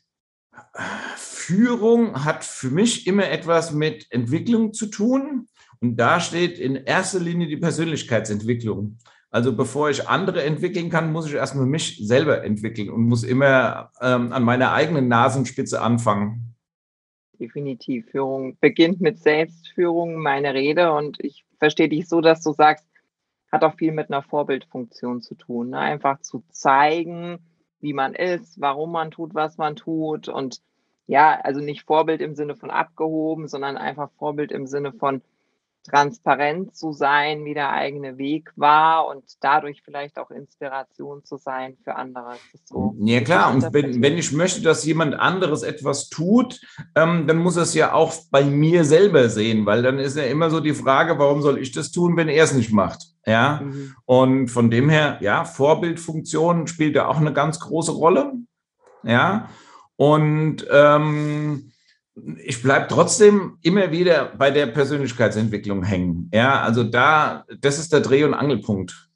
Führung 1.15 2.25
hat 2.25 2.45
für 2.45 2.71
mich 2.71 3.07
immer 3.07 3.31
etwas 3.31 3.73
mit 3.73 4.11
Entwicklung 4.11 4.73
zu 4.73 4.87
tun. 4.87 5.47
Und 5.81 5.97
da 5.97 6.19
steht 6.19 6.59
in 6.59 6.75
erster 6.75 7.21
Linie 7.21 7.47
die 7.47 7.59
Persönlichkeitsentwicklung. 7.59 8.99
Also 9.31 9.55
bevor 9.55 9.91
ich 9.91 10.09
andere 10.09 10.43
entwickeln 10.43 10.89
kann, 10.89 11.13
muss 11.13 11.27
ich 11.27 11.35
erstmal 11.35 11.67
mich 11.67 11.99
selber 12.07 12.45
entwickeln 12.45 12.89
und 12.89 13.03
muss 13.03 13.25
immer 13.25 13.91
ähm, 14.01 14.33
an 14.33 14.43
meiner 14.43 14.73
eigenen 14.73 15.09
Nasenspitze 15.09 15.83
anfangen. 15.83 16.55
Definitiv. 17.39 18.11
Führung 18.11 18.57
beginnt 18.61 19.01
mit 19.01 19.19
Selbstführung, 19.19 20.17
meine 20.17 20.55
Rede. 20.55 20.93
Und 20.93 21.23
ich 21.23 21.45
verstehe 21.59 21.89
dich 21.89 22.09
so, 22.09 22.21
dass 22.21 22.43
du 22.43 22.53
sagst, 22.53 22.87
hat 23.53 23.65
auch 23.65 23.75
viel 23.75 23.93
mit 23.93 24.11
einer 24.11 24.23
Vorbildfunktion 24.23 25.21
zu 25.21 25.35
tun. 25.35 25.71
Ne? 25.71 25.79
Einfach 25.79 26.21
zu 26.21 26.43
zeigen, 26.51 27.39
wie 27.81 27.93
man 27.93 28.15
ist, 28.15 28.61
warum 28.61 28.93
man 28.93 29.11
tut, 29.11 29.35
was 29.35 29.59
man 29.59 29.77
tut. 29.77 30.29
Und 30.29 30.61
ja, 31.07 31.39
also 31.43 31.61
nicht 31.61 31.85
Vorbild 31.85 32.21
im 32.21 32.35
Sinne 32.35 32.57
von 32.57 32.71
abgehoben, 32.71 33.47
sondern 33.47 33.77
einfach 33.77 34.11
Vorbild 34.19 34.53
im 34.53 34.67
Sinne 34.67 34.93
von, 34.93 35.23
transparent 35.89 36.77
zu 36.77 36.93
sein, 36.93 37.45
wie 37.45 37.55
der 37.55 37.71
eigene 37.71 38.19
Weg 38.19 38.53
war 38.57 39.07
und 39.07 39.25
dadurch 39.41 39.83
vielleicht 39.83 40.19
auch 40.19 40.31
Inspiration 40.31 41.25
zu 41.25 41.37
sein 41.37 41.77
für 41.83 41.97
andere. 41.97 42.35
So, 42.65 42.95
ja 43.01 43.21
klar, 43.21 43.53
und 43.53 43.73
wenn, 43.73 44.03
wenn 44.03 44.19
ich 44.19 44.33
möchte, 44.33 44.63
dass 44.63 44.85
jemand 44.85 45.15
anderes 45.15 45.63
etwas 45.63 46.09
tut, 46.09 46.61
ähm, 46.95 47.27
dann 47.27 47.39
muss 47.39 47.57
er 47.57 47.63
es 47.63 47.75
ja 47.75 47.93
auch 47.93 48.13
bei 48.31 48.45
mir 48.45 48.85
selber 48.85 49.29
sehen, 49.29 49.67
weil 49.67 49.83
dann 49.83 49.99
ist 49.99 50.17
ja 50.17 50.25
immer 50.25 50.51
so 50.51 50.61
die 50.61 50.75
Frage, 50.75 51.19
warum 51.19 51.43
soll 51.43 51.59
ich 51.59 51.73
das 51.73 51.91
tun, 51.91 52.17
wenn 52.17 52.29
er 52.29 52.45
es 52.45 52.55
nicht 52.55 52.73
macht? 52.73 53.07
Ja, 53.27 53.61
mhm. 53.63 53.95
und 54.07 54.49
von 54.49 54.71
dem 54.71 54.89
her, 54.89 55.19
ja, 55.21 55.45
Vorbildfunktion 55.45 56.67
spielt 56.67 56.97
da 56.97 57.09
auch 57.09 57.19
eine 57.19 57.33
ganz 57.33 57.61
große 57.61 57.93
Rolle. 57.93 58.33
Ja, 59.03 59.51
und 59.97 60.67
ähm, 60.71 61.73
ich 62.45 62.63
bleibe 62.63 62.87
trotzdem 62.89 63.59
immer 63.63 63.91
wieder 63.91 64.33
bei 64.37 64.51
der 64.51 64.67
Persönlichkeitsentwicklung 64.67 65.83
hängen. 65.83 66.31
Ja, 66.33 66.63
also 66.63 66.85
da, 66.85 67.45
das 67.61 67.79
ist 67.79 67.93
der 67.93 68.01
Dreh- 68.01 68.25
und 68.25 68.35
Angelpunkt. 68.35 69.09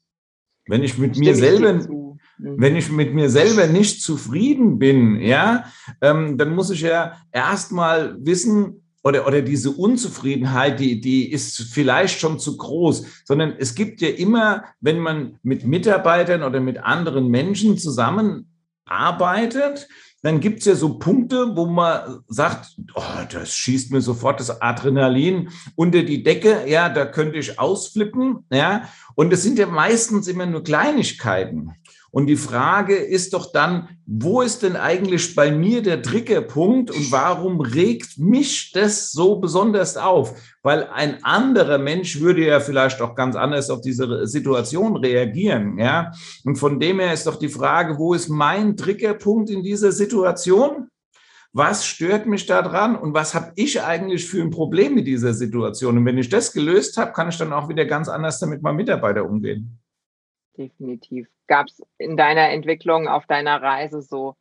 Wenn 0.67 0.83
ich 0.83 0.97
mit 0.97 1.17
mir 1.17 1.35
selber, 1.35 1.73
mhm. 1.73 2.19
wenn 2.37 2.75
ich 2.75 2.91
mit 2.91 3.13
mir 3.13 3.29
selber 3.29 3.67
nicht 3.67 4.01
zufrieden 4.01 4.79
bin, 4.79 5.19
ja, 5.19 5.65
ähm, 6.01 6.37
dann 6.37 6.55
muss 6.55 6.69
ich 6.69 6.81
ja 6.81 7.17
erstmal 7.31 8.15
wissen, 8.19 8.83
oder, 9.03 9.27
oder 9.27 9.41
diese 9.41 9.71
Unzufriedenheit, 9.71 10.79
die, 10.79 11.01
die 11.01 11.29
ist 11.29 11.73
vielleicht 11.73 12.17
schon 12.19 12.39
zu 12.39 12.55
groß, 12.57 13.05
sondern 13.25 13.53
es 13.59 13.75
gibt 13.75 13.99
ja 14.01 14.07
immer, 14.07 14.63
wenn 14.79 14.99
man 14.99 15.37
mit 15.43 15.65
Mitarbeitern 15.65 16.43
oder 16.43 16.61
mit 16.61 16.77
anderen 16.77 17.27
Menschen 17.27 17.77
zusammenarbeitet, 17.77 19.89
dann 20.23 20.39
gibt 20.39 20.59
es 20.59 20.65
ja 20.65 20.75
so 20.75 20.97
Punkte, 20.97 21.55
wo 21.55 21.65
man 21.65 22.21
sagt, 22.29 22.77
oh, 22.95 23.01
das 23.29 23.55
schießt 23.55 23.91
mir 23.91 24.01
sofort 24.01 24.39
das 24.39 24.61
Adrenalin 24.61 25.49
unter 25.75 26.01
die 26.01 26.23
Decke, 26.23 26.63
ja, 26.65 26.87
da 26.87 27.05
könnte 27.05 27.37
ich 27.37 27.59
ausflippen, 27.59 28.45
ja. 28.49 28.83
Und 29.15 29.33
es 29.33 29.43
sind 29.43 29.59
ja 29.59 29.67
meistens 29.67 30.27
immer 30.29 30.45
nur 30.45 30.63
Kleinigkeiten. 30.63 31.73
Und 32.13 32.27
die 32.27 32.35
Frage 32.35 32.95
ist 32.95 33.33
doch 33.33 33.51
dann, 33.51 33.89
wo 34.05 34.43
ist 34.43 34.61
denn 34.61 34.75
eigentlich 34.75 35.33
bei 35.33 35.51
mir 35.51 35.81
der 35.81 36.03
Triggerpunkt 36.03 36.91
und 36.91 37.11
warum 37.11 37.59
regt 37.59 38.19
mich 38.19 38.71
das 38.71 39.11
so 39.11 39.37
besonders 39.37 39.97
auf? 39.97 40.35
Weil 40.61 40.87
ein 40.93 41.23
anderer 41.23 41.79
Mensch 41.79 42.19
würde 42.19 42.45
ja 42.45 42.59
vielleicht 42.59 43.01
auch 43.01 43.15
ganz 43.15 43.35
anders 43.35 43.71
auf 43.71 43.81
diese 43.81 44.27
Situation 44.27 44.95
reagieren, 44.95 45.79
ja? 45.79 46.11
Und 46.45 46.57
von 46.57 46.79
dem 46.79 46.99
her 46.99 47.13
ist 47.13 47.25
doch 47.25 47.39
die 47.39 47.49
Frage, 47.49 47.97
wo 47.97 48.13
ist 48.13 48.29
mein 48.29 48.77
Triggerpunkt 48.77 49.49
in 49.49 49.63
dieser 49.63 49.91
Situation? 49.91 50.89
was 51.55 51.85
stört 51.85 52.25
mich 52.25 52.47
daran 52.47 52.95
und 52.95 53.13
was 53.13 53.35
habe 53.35 53.51
ich 53.55 53.79
eigentlich 53.79 54.27
für 54.27 54.41
ein 54.41 54.49
Problem 54.49 54.95
mit 54.95 55.05
dieser 55.05 55.35
Situation. 55.35 55.99
Und 55.99 56.05
wenn 56.05 56.17
ich 56.17 56.27
das 56.27 56.51
gelöst 56.51 56.97
habe, 56.97 57.13
kann 57.13 57.29
ich 57.29 57.37
dann 57.37 57.53
auch 57.53 57.69
wieder 57.69 57.85
ganz 57.85 58.09
anders 58.09 58.39
damit 58.39 58.63
meinem 58.63 58.77
Mitarbeiter 58.77 59.23
umgehen. 59.23 59.82
Definitiv. 60.57 61.27
Gab 61.47 61.67
es 61.67 61.81
in 61.97 62.15
deiner 62.15 62.49
Entwicklung 62.49 63.07
auf 63.07 63.25
deiner 63.25 63.61
Reise 63.61 64.01
so 64.01 64.35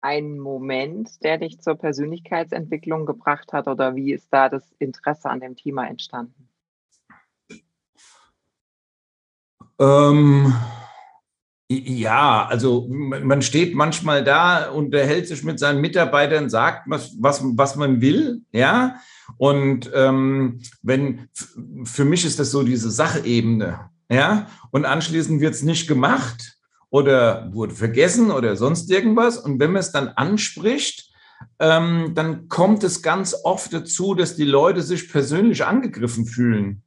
einen 0.00 0.38
Moment, 0.38 1.22
der 1.22 1.38
dich 1.38 1.60
zur 1.60 1.74
Persönlichkeitsentwicklung 1.74 3.04
gebracht 3.04 3.52
hat 3.52 3.68
oder 3.68 3.96
wie 3.96 4.12
ist 4.12 4.28
da 4.32 4.48
das 4.48 4.72
Interesse 4.78 5.28
an 5.28 5.40
dem 5.40 5.56
Thema 5.56 5.86
entstanden? 5.86 6.48
Ähm, 9.80 10.54
ja, 11.70 12.46
also 12.46 12.86
man 12.88 13.42
steht 13.42 13.74
manchmal 13.74 14.24
da, 14.24 14.70
unterhält 14.70 15.28
sich 15.28 15.44
mit 15.44 15.58
seinen 15.58 15.80
Mitarbeitern, 15.80 16.48
sagt, 16.48 16.88
was, 16.88 17.14
was, 17.20 17.42
was 17.44 17.76
man 17.76 18.00
will, 18.00 18.42
ja. 18.52 18.96
Und 19.36 19.90
ähm, 19.94 20.60
wenn 20.82 21.28
für 21.84 22.06
mich 22.06 22.24
ist 22.24 22.38
das 22.38 22.50
so 22.50 22.62
diese 22.62 22.90
Sachebene, 22.90 23.90
ja, 24.08 24.46
und 24.70 24.84
anschließend 24.84 25.40
wird 25.40 25.54
es 25.54 25.62
nicht 25.62 25.86
gemacht 25.88 26.56
oder 26.90 27.50
wurde 27.52 27.74
vergessen 27.74 28.30
oder 28.30 28.56
sonst 28.56 28.90
irgendwas. 28.90 29.36
Und 29.36 29.60
wenn 29.60 29.72
man 29.72 29.80
es 29.80 29.92
dann 29.92 30.08
anspricht, 30.08 31.10
ähm, 31.58 32.12
dann 32.14 32.48
kommt 32.48 32.82
es 32.84 33.02
ganz 33.02 33.34
oft 33.44 33.72
dazu, 33.72 34.14
dass 34.14 34.36
die 34.36 34.44
Leute 34.44 34.82
sich 34.82 35.10
persönlich 35.10 35.64
angegriffen 35.64 36.26
fühlen, 36.26 36.82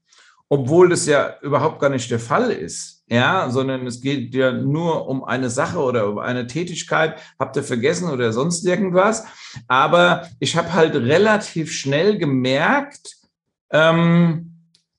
obwohl 0.49 0.89
das 0.89 1.05
ja 1.05 1.35
überhaupt 1.41 1.79
gar 1.79 1.89
nicht 1.89 2.09
der 2.09 2.19
Fall 2.19 2.51
ist 2.51 3.01
ja, 3.11 3.49
sondern 3.49 3.85
es 3.87 3.99
geht 3.99 4.33
ja 4.33 4.53
nur 4.53 5.05
um 5.09 5.25
eine 5.25 5.49
Sache 5.49 5.79
oder 5.79 6.07
um 6.07 6.17
eine 6.17 6.47
Tätigkeit, 6.47 7.19
habt 7.37 7.57
ihr 7.57 7.63
vergessen 7.63 8.09
oder 8.09 8.31
sonst 8.31 8.65
irgendwas. 8.65 9.25
Aber 9.67 10.29
ich 10.39 10.55
habe 10.55 10.71
halt 10.71 10.95
relativ 10.95 11.73
schnell 11.73 12.17
gemerkt, 12.17 13.17
ähm, 13.69 14.50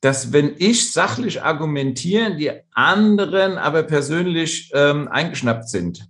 dass 0.03 0.33
wenn 0.33 0.57
ich 0.59 0.93
sachlich 0.93 1.43
argumentiere, 1.43 2.35
die 2.35 2.51
anderen 2.73 3.57
aber 3.57 3.85
persönlich 3.85 4.71
ähm, 4.75 5.07
eingeschnappt 5.09 5.69
sind. 5.69 6.09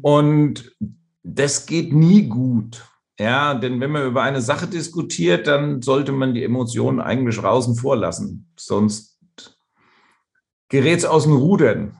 Und 0.00 0.74
das 1.22 1.66
geht 1.66 1.92
nie 1.92 2.26
gut. 2.26 2.84
Ja, 3.20 3.54
denn 3.54 3.80
wenn 3.80 3.90
man 3.90 4.06
über 4.06 4.22
eine 4.22 4.40
Sache 4.40 4.66
diskutiert, 4.66 5.46
dann 5.46 5.82
sollte 5.82 6.12
man 6.12 6.32
die 6.32 6.42
Emotionen 6.42 7.00
eigentlich 7.00 7.36
draußen 7.36 7.74
vorlassen. 7.74 8.50
Sonst 8.56 9.18
gerät 10.70 10.98
es 10.98 11.04
aus 11.04 11.24
den 11.24 11.34
Rudern. 11.34 11.98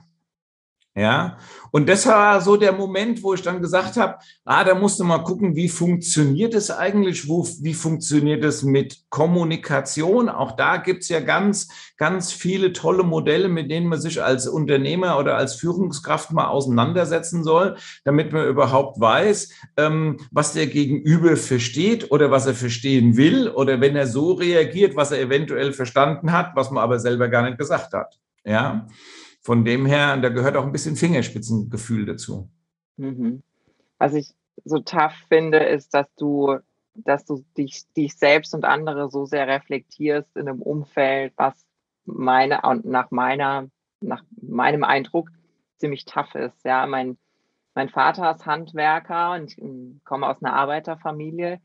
Ja, 0.95 1.37
und 1.71 1.87
das 1.87 2.05
war 2.07 2.41
so 2.41 2.57
der 2.57 2.71
Moment, 2.71 3.23
wo 3.23 3.33
ich 3.33 3.41
dann 3.41 3.61
gesagt 3.61 3.97
habe, 3.97 4.15
ah, 4.45 4.63
da 4.63 4.75
musst 4.75 4.99
du 4.99 5.03
mal 5.03 5.19
gucken, 5.19 5.55
wie 5.55 5.69
funktioniert 5.69 6.53
es 6.53 6.71
eigentlich, 6.71 7.27
wo, 7.27 7.47
wie 7.61 7.73
funktioniert 7.73 8.43
es 8.43 8.63
mit 8.63 9.03
Kommunikation? 9.09 10.29
Auch 10.29 10.53
da 10.55 10.77
gibt's 10.77 11.09
ja 11.09 11.19
ganz, 11.19 11.69
ganz 11.97 12.31
viele 12.31 12.73
tolle 12.73 13.03
Modelle, 13.03 13.49
mit 13.49 13.69
denen 13.69 13.87
man 13.87 14.01
sich 14.01 14.21
als 14.21 14.47
Unternehmer 14.47 15.19
oder 15.19 15.35
als 15.35 15.55
Führungskraft 15.55 16.31
mal 16.31 16.47
auseinandersetzen 16.47 17.43
soll, 17.43 17.77
damit 18.03 18.31
man 18.33 18.47
überhaupt 18.47 18.99
weiß, 18.99 19.49
ähm, 19.77 20.17
was 20.31 20.53
der 20.53 20.67
Gegenüber 20.67 21.37
versteht 21.37 22.11
oder 22.11 22.31
was 22.31 22.45
er 22.45 22.55
verstehen 22.55 23.17
will 23.17 23.49
oder 23.49 23.81
wenn 23.81 23.95
er 23.95 24.07
so 24.07 24.33
reagiert, 24.33 24.95
was 24.95 25.11
er 25.11 25.19
eventuell 25.19 25.73
verstanden 25.73 26.31
hat, 26.31 26.55
was 26.55 26.71
man 26.71 26.83
aber 26.83 26.99
selber 26.99 27.27
gar 27.27 27.43
nicht 27.43 27.57
gesagt 27.57 27.93
hat. 27.93 28.17
Ja, 28.45 28.87
von 29.41 29.63
dem 29.63 29.85
her, 29.85 30.17
da 30.17 30.29
gehört 30.29 30.57
auch 30.57 30.65
ein 30.65 30.71
bisschen 30.71 30.95
Fingerspitzengefühl 30.95 32.05
dazu. 32.05 32.49
Mhm. 32.97 33.41
Was 33.97 34.13
ich 34.13 34.33
so 34.65 34.79
tough 34.79 35.15
finde, 35.29 35.59
ist, 35.59 35.93
dass 35.93 36.13
du, 36.15 36.57
dass 36.93 37.25
du 37.25 37.43
dich, 37.57 37.91
dich 37.93 38.15
selbst 38.15 38.53
und 38.53 38.65
andere 38.65 39.09
so 39.09 39.25
sehr 39.25 39.47
reflektierst 39.47 40.35
in 40.35 40.47
einem 40.47 40.61
Umfeld, 40.61 41.33
was 41.37 41.65
meine 42.05 42.61
und 42.61 42.85
nach 42.85 43.11
meiner, 43.11 43.69
nach 44.01 44.23
meinem 44.41 44.83
Eindruck 44.83 45.29
ziemlich 45.77 46.05
tough 46.05 46.35
ist. 46.35 46.65
Ja, 46.65 46.85
mein, 46.85 47.17
mein 47.75 47.89
Vater 47.89 48.31
ist 48.31 48.45
Handwerker 48.45 49.33
und 49.33 49.57
ich 49.57 50.03
komme 50.03 50.27
aus 50.27 50.41
einer 50.41 50.53
Arbeiterfamilie. 50.53 51.61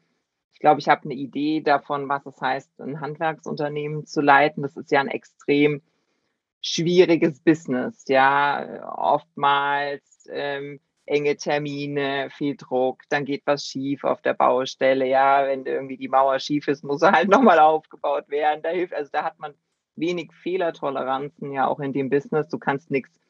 Ich 0.53 0.61
glaube, 0.61 0.81
ich 0.81 0.89
habe 0.89 1.05
eine 1.05 1.15
Idee 1.15 1.61
davon, 1.61 2.09
was 2.09 2.25
es 2.27 2.41
heißt, 2.41 2.81
ein 2.81 3.01
Handwerksunternehmen 3.01 4.07
zu 4.07 4.21
leiten. 4.21 4.63
Das 4.63 4.77
ist 4.77 4.93
ja 4.93 5.01
ein 5.01 5.09
extrem 5.09 5.83
schwieriges 6.65 7.41
Business, 7.41 8.05
ja, 8.09 8.91
oftmals 8.97 10.27
ähm, 10.31 10.81
enge 11.05 11.37
Termine, 11.37 12.31
viel 12.31 12.57
Druck, 12.57 13.03
dann 13.11 13.27
geht 13.27 13.43
was 13.45 13.67
schief 13.67 14.05
auf 14.05 14.23
der 14.23 14.33
Baustelle, 14.33 15.07
ja, 15.07 15.47
wenn 15.47 15.67
irgendwie 15.67 15.99
die 15.99 16.09
Mauer 16.09 16.39
schief 16.39 16.67
ist, 16.67 16.83
muss 16.83 17.03
er 17.03 17.13
halt 17.13 17.29
nochmal 17.31 17.59
aufgebaut 17.59 18.29
werden, 18.31 18.63
da 18.63 18.71
hilft, 18.71 18.95
also 18.95 19.11
da 19.13 19.25
hat 19.25 19.39
man 19.39 19.53
wenig 19.97 20.33
Fehlertoleranzen 20.33 21.53
ja 21.53 21.67
auch 21.67 21.81
in 21.81 21.93
dem 21.93 22.09
Business, 22.09 22.49
du 22.49 22.59
kannst 22.59 22.91
nichts 22.91 23.21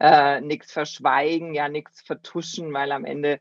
äh, 0.00 0.40
nichts 0.40 0.72
verschweigen, 0.72 1.54
ja, 1.54 1.68
nichts 1.68 2.02
vertuschen, 2.02 2.72
weil 2.72 2.92
am 2.92 3.04
Ende, 3.04 3.40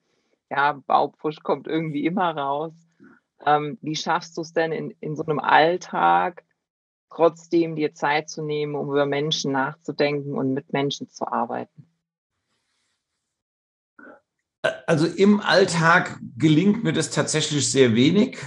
ja, 0.50 0.74
Baupfusch 0.88 1.42
kommt 1.44 1.68
irgendwie 1.68 2.06
immer 2.06 2.36
raus. 2.36 2.74
Ähm, 3.46 3.78
wie 3.82 3.96
schaffst 3.96 4.38
du 4.38 4.42
es 4.42 4.54
denn 4.54 4.72
in, 4.72 4.92
in 5.02 5.16
so 5.16 5.26
einem 5.26 5.40
Alltag, 5.40 6.44
trotzdem 7.10 7.76
dir 7.76 7.94
Zeit 7.94 8.30
zu 8.30 8.42
nehmen, 8.42 8.76
um 8.76 8.90
über 8.90 9.06
Menschen 9.06 9.52
nachzudenken 9.52 10.38
und 10.38 10.54
mit 10.54 10.74
Menschen 10.74 11.10
zu 11.10 11.28
arbeiten? 11.28 11.88
Also 14.88 15.06
im 15.06 15.40
Alltag 15.42 16.20
gelingt 16.38 16.84
mir 16.84 16.94
das 16.94 17.12
tatsächlich 17.12 17.72
sehr 17.72 17.96
wenig. 17.96 18.38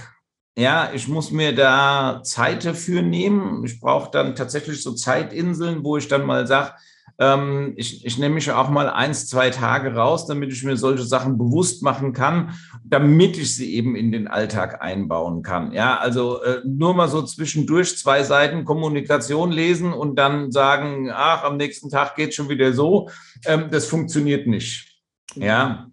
Ja, 0.57 0.91
ich 0.93 1.07
muss 1.07 1.31
mir 1.31 1.55
da 1.55 2.21
Zeit 2.23 2.65
dafür 2.65 3.01
nehmen. 3.01 3.63
Ich 3.63 3.79
brauche 3.79 4.11
dann 4.11 4.35
tatsächlich 4.35 4.83
so 4.83 4.93
Zeitinseln, 4.93 5.83
wo 5.83 5.95
ich 5.95 6.09
dann 6.09 6.25
mal 6.25 6.47
sage, 6.47 6.73
ähm, 7.19 7.73
ich, 7.75 8.05
ich 8.05 8.17
nehme 8.17 8.35
mich 8.35 8.49
auch 8.51 8.69
mal 8.69 8.89
eins, 8.89 9.27
zwei 9.27 9.49
Tage 9.49 9.93
raus, 9.93 10.25
damit 10.25 10.53
ich 10.53 10.63
mir 10.63 10.77
solche 10.77 11.03
Sachen 11.03 11.37
bewusst 11.37 11.83
machen 11.83 12.13
kann, 12.13 12.57
damit 12.83 13.37
ich 13.37 13.55
sie 13.55 13.75
eben 13.75 13.95
in 13.95 14.11
den 14.11 14.27
Alltag 14.27 14.81
einbauen 14.81 15.43
kann. 15.43 15.73
Ja, 15.73 15.97
also 15.97 16.41
äh, 16.41 16.61
nur 16.65 16.93
mal 16.93 17.09
so 17.09 17.21
zwischendurch 17.21 17.97
zwei 17.97 18.23
Seiten 18.23 18.63
Kommunikation 18.63 19.51
lesen 19.51 19.91
und 19.91 20.15
dann 20.15 20.51
sagen, 20.51 21.11
ach, 21.13 21.43
am 21.43 21.57
nächsten 21.57 21.89
Tag 21.89 22.15
geht 22.15 22.33
schon 22.33 22.47
wieder 22.47 22.71
so. 22.71 23.09
Ähm, 23.45 23.67
das 23.69 23.85
funktioniert 23.85 24.47
nicht. 24.47 24.87
Ja, 25.35 25.91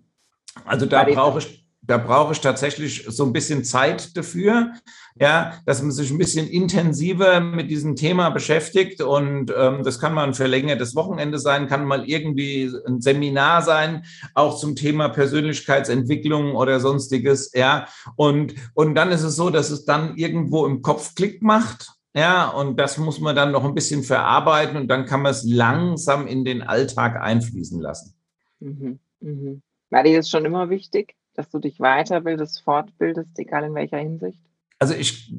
also 0.65 0.87
da 0.87 1.05
brauche 1.05 1.41
ich 1.41 1.66
da 1.87 1.99
brauche 1.99 2.33
ich 2.33 2.41
tatsächlich 2.41 3.05
so 3.09 3.25
ein 3.25 3.33
bisschen 3.33 3.65
Zeit 3.65 4.17
dafür, 4.17 4.73
ja, 5.19 5.55
dass 5.65 5.83
man 5.83 5.93
sich 5.93 6.11
ein 6.11 6.19
bisschen 6.19 6.47
intensiver 6.47 7.41
mit 7.41 7.71
diesem 7.71 7.97
Thema 7.97 8.31
beschäftigt 8.31 9.01
und 9.01 9.53
ähm, 9.57 9.83
das 9.83 9.99
kann 9.99 10.13
mal 10.13 10.25
ein 10.25 10.35
verlängertes 10.35 10.95
Wochenende 10.95 11.39
sein, 11.39 11.69
kann 11.69 11.87
mal 11.87 12.09
irgendwie 12.09 12.71
ein 12.87 13.01
Seminar 13.01 13.63
sein, 13.63 14.05
auch 14.35 14.59
zum 14.59 14.77
Thema 14.77 15.09
Persönlichkeitsentwicklung 15.09 16.55
oder 16.55 16.81
sonstiges, 16.81 17.53
ja, 17.55 17.87
und 18.17 18.55
und 18.75 18.95
dann 18.95 19.11
ist 19.11 19.23
es 19.23 19.37
so, 19.37 19.51
dass 19.51 19.71
es 19.71 19.85
dann 19.85 20.17
irgendwo 20.17 20.67
im 20.67 20.83
Kopf 20.83 21.15
Klick 21.15 21.43
macht. 21.43 21.93
Ja, 22.15 22.49
und 22.49 22.81
das 22.81 22.97
muss 22.97 23.21
man 23.21 23.37
dann 23.37 23.53
noch 23.53 23.63
ein 23.63 23.75
bisschen 23.75 24.03
verarbeiten 24.03 24.79
und 24.79 24.89
dann 24.89 25.05
kann 25.05 25.21
man 25.21 25.33
es 25.33 25.45
langsam 25.45 26.27
in 26.27 26.47
den 26.47 26.63
Alltag 26.63 27.21
einfließen 27.21 27.79
lassen. 27.79 28.15
Mhm, 28.61 28.99
mhm. 29.21 29.63
War 29.91 30.03
dir 30.03 30.17
das 30.17 30.31
schon 30.31 30.47
immer 30.47 30.71
wichtig? 30.71 31.16
Dass 31.37 31.51
du 31.51 31.59
dich 31.59 31.79
weiterbildest, 31.79 32.63
fortbildest, 32.63 33.39
egal 33.39 33.65
in 33.65 33.75
welcher 33.75 33.99
Hinsicht? 33.99 34.41
Also 34.79 34.93
ich, 34.93 35.33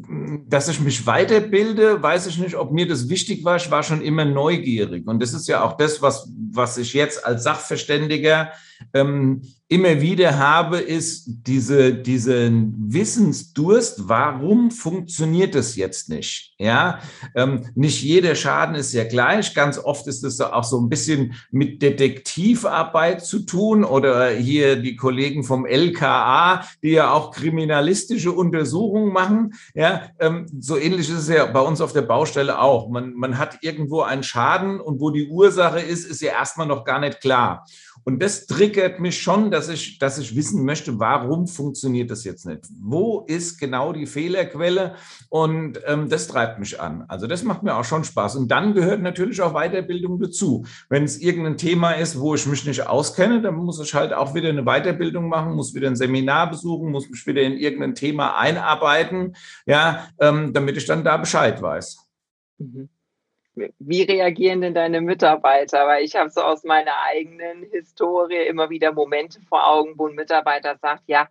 dass 0.48 0.68
ich 0.68 0.80
mich 0.80 1.06
weiterbilde, 1.06 2.02
weiß 2.02 2.26
ich 2.26 2.40
nicht, 2.40 2.56
ob 2.56 2.72
mir 2.72 2.88
das 2.88 3.08
wichtig 3.08 3.46
war. 3.46 3.58
Ich 3.58 3.70
war 3.70 3.84
schon 3.84 4.02
immer 4.02 4.26
neugierig. 4.26 5.08
Und 5.08 5.22
das 5.22 5.34
ist 5.34 5.48
ja 5.48 5.64
auch 5.64 5.78
das, 5.78 6.02
was, 6.02 6.32
was 6.52 6.78
ich 6.80 6.94
jetzt 6.94 7.24
als 7.24 7.44
Sachverständiger 7.44 8.52
ähm, 8.96 9.44
immer 9.70 10.00
wieder 10.00 10.38
habe, 10.38 10.78
ist 10.78 11.26
diese, 11.28 11.94
diesen 11.94 12.74
Wissensdurst, 12.78 14.08
warum 14.08 14.72
funktioniert 14.72 15.56
das 15.56 15.76
jetzt 15.76 16.08
nicht? 16.08 16.56
Ja, 16.58 17.00
ähm, 17.36 17.66
nicht 17.76 18.02
jeder 18.02 18.36
Schaden 18.36 18.76
ist 18.76 18.94
ja 18.94 19.04
gleich. 19.04 19.54
Ganz 19.54 19.78
oft 19.78 20.08
ist 20.08 20.24
es 20.24 20.40
auch 20.40 20.64
so 20.64 20.80
ein 20.80 20.88
bisschen 20.88 21.34
mit 21.52 21.82
Detektivarbeit 21.82 23.26
zu 23.26 23.40
tun 23.40 23.84
oder 23.84 24.30
hier 24.30 24.78
die 24.78 24.96
Kollegen 24.96 25.44
vom 25.44 25.66
LKA, 25.66 26.64
die 26.82 26.92
ja 26.92 27.12
auch 27.12 27.32
kriminalistische 27.32 28.32
Untersuchungen 28.32 29.12
machen. 29.12 29.54
Ja, 29.76 30.04
ähm, 30.20 30.46
so 30.62 30.78
ähnlich 30.78 31.10
ist 31.10 31.20
es 31.20 31.28
ja 31.28 31.46
bei 31.46 31.62
uns 31.62 31.82
auf 31.82 31.92
der 31.92 32.04
Baustelle 32.04 32.62
auch. 32.62 32.90
Man, 32.90 33.14
man 33.16 33.38
hat 33.38 33.58
irgendwo 33.62 34.02
einen 34.02 34.24
Schaden 34.24 34.80
und 34.80 35.02
wo 35.02 35.10
die 35.10 35.28
Ursache 35.28 35.82
ist, 35.82 36.06
ist 36.06 36.22
ja 36.22 36.32
erstmal 36.32 36.68
noch 36.68 36.86
gar 36.86 37.02
nicht 37.02 37.20
klar. 37.20 37.66
Und 38.08 38.24
das 38.24 38.48
triggert 38.48 39.02
mich 39.02 39.22
schon, 39.22 39.52
dass 39.58 39.70
ich, 39.70 39.98
dass 39.98 40.20
ich 40.20 40.36
wissen 40.36 40.64
möchte, 40.64 41.00
warum 41.00 41.48
funktioniert 41.48 42.12
das 42.12 42.24
jetzt 42.24 42.46
nicht? 42.46 42.62
Wo 42.80 43.22
ist 43.28 43.58
genau 43.58 43.92
die 43.92 44.06
Fehlerquelle? 44.06 44.96
Und 45.30 45.82
ähm, 45.88 46.10
das 46.10 46.28
treibt 46.28 46.60
mich 46.60 46.80
an. 46.80 47.06
Also 47.08 47.26
das 47.26 47.42
macht 47.42 47.64
mir 47.64 47.76
auch 47.76 47.84
schon 47.84 48.04
Spaß. 48.04 48.36
Und 48.36 48.52
dann 48.52 48.76
gehört 48.76 49.02
natürlich 49.02 49.42
auch 49.42 49.54
Weiterbildung 49.54 50.20
dazu. 50.20 50.64
Wenn 50.90 51.06
es 51.06 51.20
irgendein 51.20 51.58
Thema 51.58 51.94
ist, 51.94 52.20
wo 52.20 52.36
ich 52.36 52.46
mich 52.46 52.66
nicht 52.68 52.86
auskenne, 52.86 53.42
dann 53.42 53.56
muss 53.56 53.82
ich 53.82 53.96
halt 53.96 54.14
auch 54.14 54.36
wieder 54.36 54.50
eine 54.50 54.64
Weiterbildung 54.64 55.28
machen, 55.28 55.56
muss 55.56 55.74
wieder 55.74 55.88
ein 55.88 55.96
Seminar 55.96 56.52
besuchen, 56.52 56.92
muss 56.92 57.10
mich 57.10 57.26
wieder 57.26 57.42
in 57.42 57.54
irgendein 57.54 57.96
Thema 57.96 58.38
einarbeiten, 58.38 59.36
ja, 59.66 60.08
ähm, 60.20 60.54
damit 60.54 60.78
ich 60.78 60.86
dann 60.86 61.04
da 61.04 61.18
Bescheid 61.18 61.60
weiß. 61.60 61.98
Mhm 62.60 62.90
wie 63.80 64.02
reagieren 64.04 64.62
denn 64.62 64.74
deine 64.74 65.02
Mitarbeiter? 65.02 65.88
Weil 65.88 66.04
ich 66.04 66.16
habe 66.16 66.30
so 66.30 66.42
aus 66.42 66.64
meiner 66.64 67.02
eigenen 67.10 67.64
Historie 67.64 68.48
immer 68.48 68.70
wieder 68.70 68.94
Momente 68.94 69.40
vor 69.48 69.68
Augen, 69.68 69.94
wo 69.98 70.08
ein 70.08 70.16
Mitarbeiter 70.16 70.78
sagt, 70.82 71.04
ja, 71.08 71.28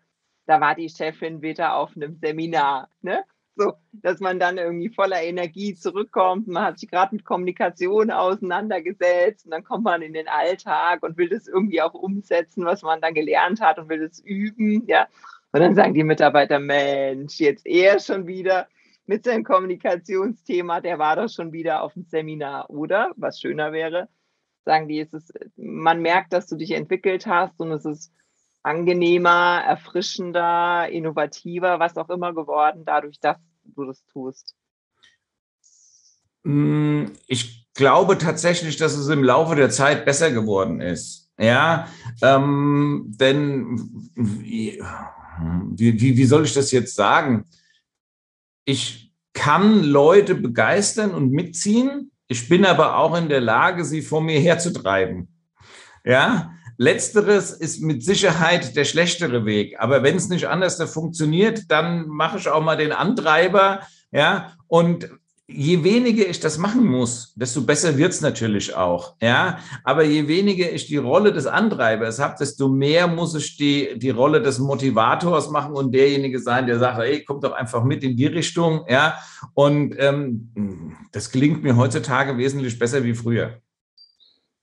da 0.47 0.61
war 0.61 0.75
die 0.75 0.89
Chefin 0.89 1.43
wieder 1.43 1.77
auf 1.77 1.97
einem 1.97 2.17
Seminar. 2.17 2.89
Ne? 3.03 3.25
So, 3.57 3.73
dass 3.93 4.21
man 4.21 4.39
dann 4.39 4.59
irgendwie 4.59 4.91
voller 4.91 5.23
Energie 5.23 5.75
zurückkommt. 5.75 6.47
Man 6.47 6.63
hat 6.65 6.79
sich 6.79 6.91
gerade 6.91 7.15
mit 7.15 7.25
Kommunikation 7.25 8.11
auseinandergesetzt 8.11 9.47
und 9.47 9.53
dann 9.53 9.65
kommt 9.65 9.85
man 9.85 10.03
in 10.03 10.13
den 10.13 10.29
Alltag 10.29 11.03
und 11.03 11.17
will 11.17 11.31
das 11.31 11.49
irgendwie 11.49 11.81
auch 11.81 11.95
umsetzen, 11.95 12.65
was 12.65 12.83
man 12.83 13.01
da 13.01 13.11
gelernt 13.11 13.61
hat 13.61 13.79
und 13.79 13.89
will 13.89 14.07
das 14.07 14.21
üben. 14.21 14.87
Ja. 14.87 15.07
Und 15.53 15.61
dann 15.61 15.75
sagen 15.75 15.95
die 15.95 16.05
Mitarbeiter, 16.05 16.59
Mensch, 16.59 17.41
jetzt 17.41 17.67
eher 17.67 17.99
schon 17.99 18.27
wieder 18.27 18.69
mit 19.07 19.25
seinem 19.25 19.45
Kommunikationsthema, 19.45 20.81
der 20.81 20.99
war 20.99 21.17
doch 21.17 21.29
schon 21.29 21.53
wieder 21.53 21.83
auf 21.83 21.95
dem 21.95 22.05
Seminar, 22.05 22.69
oder? 22.71 23.13
Was 23.17 23.41
schöner 23.41 23.73
wäre, 23.73 24.09
sagen 24.65 24.89
die, 24.89 25.01
es 25.01 25.13
ist, 25.13 25.33
man 25.57 26.03
merkt, 26.03 26.33
dass 26.33 26.47
du 26.47 26.57
dich 26.57 26.73
entwickelt 26.73 27.27
hast 27.27 27.59
und 27.61 27.71
es 27.73 27.85
ist 27.85 28.13
angenehmer, 28.63 29.63
erfrischender, 29.65 30.89
innovativer, 30.91 31.79
was 31.79 31.97
auch 31.97 32.11
immer 32.11 32.35
geworden, 32.35 32.83
dadurch, 32.85 33.21
dass 33.21 33.39
du 33.65 33.85
das 33.85 34.05
tust. 34.07 34.57
Hm, 36.45 37.13
ich 37.29 37.69
glaube 37.75 38.19
tatsächlich, 38.19 38.77
dass 38.77 38.97
es 38.97 39.09
im 39.09 39.23
Laufe 39.23 39.55
der 39.55 39.71
Zeit 39.71 40.05
besser 40.05 40.33
geworden 40.33 40.81
ist. 40.81 41.31
Ja, 41.39 41.87
ähm, 42.23 43.13
denn 43.21 44.11
wie, 44.15 44.83
wie, 45.77 46.17
wie 46.17 46.25
soll 46.25 46.45
ich 46.45 46.55
das 46.55 46.73
jetzt 46.73 46.95
sagen? 46.95 47.45
Ich 48.67 49.13
kann 49.33 49.83
Leute 49.83 50.35
begeistern 50.35 51.13
und 51.13 51.31
mitziehen. 51.31 52.11
Ich 52.27 52.49
bin 52.49 52.67
aber 52.67 52.99
auch 52.99 53.17
in 53.17 53.29
der 53.29 53.41
Lage, 53.41 53.85
sie 53.85 54.03
vor 54.03 54.21
mir 54.21 54.41
herzutreiben. 54.41 55.29
Ja, 56.05 56.53
letzteres 56.77 57.53
ist 57.53 57.81
mit 57.81 58.05
Sicherheit 58.05 58.77
der 58.77 58.85
schlechtere 58.85 59.47
Weg. 59.47 59.77
Aber 59.79 60.03
wenn 60.03 60.17
es 60.17 60.29
nicht 60.29 60.49
anders 60.49 60.83
funktioniert, 60.93 61.71
dann 61.71 62.09
mache 62.09 62.39
ich 62.39 62.49
auch 62.49 62.63
mal 62.63 62.77
den 62.77 62.93
Antreiber. 62.93 63.81
Ja, 64.11 64.57
und 64.67 65.09
je 65.49 65.85
weniger 65.85 66.29
ich 66.29 66.41
das 66.41 66.59
machen 66.59 66.85
muss, 66.85 67.33
desto 67.37 67.63
besser 67.63 67.97
wird's 67.97 68.21
natürlich 68.21 68.75
auch. 68.75 69.15
Ja, 69.21 69.59
aber 69.85 70.05
je 70.05 70.27
weniger 70.27 70.71
ich 70.73 70.87
die 70.87 70.97
Rolle 70.97 71.33
des 71.33 71.47
Antreibers 71.47 72.19
habe, 72.19 72.35
desto 72.39 72.69
mehr 72.69 73.07
muss 73.07 73.35
ich 73.35 73.57
die, 73.57 73.97
die 73.97 74.11
Rolle 74.11 74.43
des 74.43 74.59
Motivators 74.59 75.51
machen 75.51 75.75
und 75.75 75.93
derjenige 75.93 76.41
sein, 76.41 76.67
der 76.67 76.79
sagt, 76.79 76.99
hey, 76.99 77.25
komm 77.25 77.41
doch 77.41 77.53
einfach 77.53 77.85
mit 77.85 78.03
in 78.03 78.17
die 78.17 78.27
Richtung. 78.27 78.85
Ja, 78.89 79.19
und 79.55 79.95
ähm, 79.99 80.97
das 81.13 81.31
gelingt 81.31 81.63
mir 81.63 81.77
heutzutage 81.77 82.37
wesentlich 82.37 82.79
besser 82.79 83.05
wie 83.05 83.15
früher. 83.15 83.61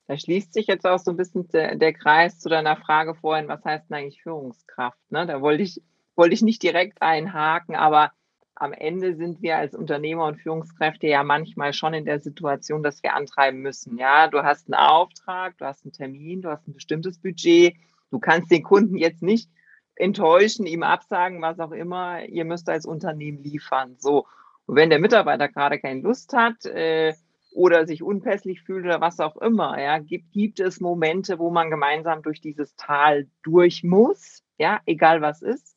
Da 0.08 0.18
schließt 0.18 0.54
sich 0.54 0.68
jetzt 0.68 0.86
auch 0.86 1.00
so 1.00 1.12
ein 1.12 1.18
bisschen 1.18 1.48
der, 1.48 1.76
der 1.76 1.94
Kreis 1.94 2.40
zu 2.40 2.50
deiner 2.50 2.76
Frage 2.76 3.16
vorhin, 3.16 3.48
was 3.48 3.64
heißt 3.64 3.90
denn 3.90 3.98
eigentlich 3.98 4.22
Führungskraft? 4.22 5.00
Ne? 5.10 5.26
Da 5.26 5.42
wollte 5.42 5.64
ich, 5.64 5.82
wollte 6.18 6.34
ich 6.34 6.42
nicht 6.42 6.62
direkt 6.62 7.02
einhaken, 7.02 7.76
aber 7.76 8.12
am 8.56 8.74
Ende 8.74 9.16
sind 9.16 9.42
wir 9.42 9.58
als 9.58 9.76
Unternehmer 9.76 10.26
und 10.26 10.40
Führungskräfte 10.40 11.08
ja 11.08 11.24
manchmal 11.24 11.74
schon 11.74 11.94
in 11.94 12.06
der 12.06 12.20
Situation, 12.20 12.84
dass 12.84 13.02
wir 13.02 13.16
antreiben 13.16 13.60
müssen. 13.60 13.98
Ja, 13.98 14.28
du 14.28 14.44
hast 14.44 14.68
einen 14.68 14.80
Auftrag, 14.80 15.58
du 15.58 15.66
hast 15.66 15.84
einen 15.84 15.94
Termin, 15.94 16.42
du 16.42 16.50
hast 16.50 16.68
ein 16.68 16.74
bestimmtes 16.74 17.20
Budget. 17.20 17.76
Du 18.12 18.20
kannst 18.20 18.52
den 18.52 18.64
Kunden 18.64 18.98
jetzt 18.98 19.24
nicht 19.24 19.50
enttäuschen, 19.96 20.66
ihm 20.66 20.84
absagen, 20.84 21.42
was 21.42 21.60
auch 21.60 21.72
immer. 21.72 22.24
Ihr 22.26 22.46
müsst 22.46 22.70
als 22.70 22.86
Unternehmen 22.86 23.44
liefern. 23.44 23.96
So. 23.98 24.28
Und 24.66 24.76
wenn 24.76 24.90
der 24.90 25.00
Mitarbeiter 25.00 25.50
gerade 25.50 25.80
keine 25.80 26.02
Lust 26.02 26.34
hat, 26.34 26.66
äh, 26.66 27.14
oder 27.54 27.86
sich 27.86 28.04
unpässlich 28.04 28.62
fühlt 28.62 28.86
oder 28.86 29.02
was 29.02 29.20
auch 29.20 29.38
immer, 29.38 29.80
ja, 29.80 30.00
gibt, 30.00 30.32
gibt 30.32 30.60
es 30.60 30.80
Momente, 30.80 31.40
wo 31.40 31.52
man 31.52 31.70
gemeinsam 31.70 32.22
durch 32.22 32.42
dieses 32.42 32.76
Tal 32.76 33.28
durch 33.44 33.84
muss, 33.84 34.44
ja, 34.58 34.82
egal 34.86 35.22
was 35.22 35.42
ist. 35.42 35.73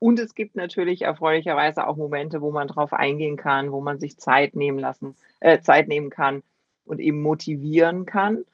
Und 0.00 0.18
es 0.18 0.34
gibt 0.34 0.56
natürlich 0.56 1.02
erfreulicherweise 1.02 1.86
auch 1.86 1.96
Momente, 1.96 2.40
wo 2.40 2.50
man 2.50 2.68
drauf 2.68 2.92
eingehen 2.94 3.36
kann, 3.36 3.70
wo 3.70 3.82
man 3.82 4.00
sich 4.00 4.16
Zeit 4.16 4.56
nehmen 4.56 4.78
lassen, 4.78 5.14
äh, 5.40 5.60
Zeit 5.60 5.88
nehmen 5.88 6.08
kann 6.10 6.42
und 6.86 7.00
eben 7.00 7.20
motivieren 7.22 8.06
kann. 8.06 8.44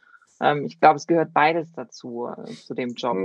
Ähm, 0.41 0.67
ich 0.67 0.81
glaube, 0.81 0.97
es 0.97 1.07
gehört 1.07 1.33
beides 1.33 1.73
dazu, 1.73 2.27
äh, 2.27 2.53
zu 2.53 2.75
dem 2.75 2.95
Job. 2.95 3.17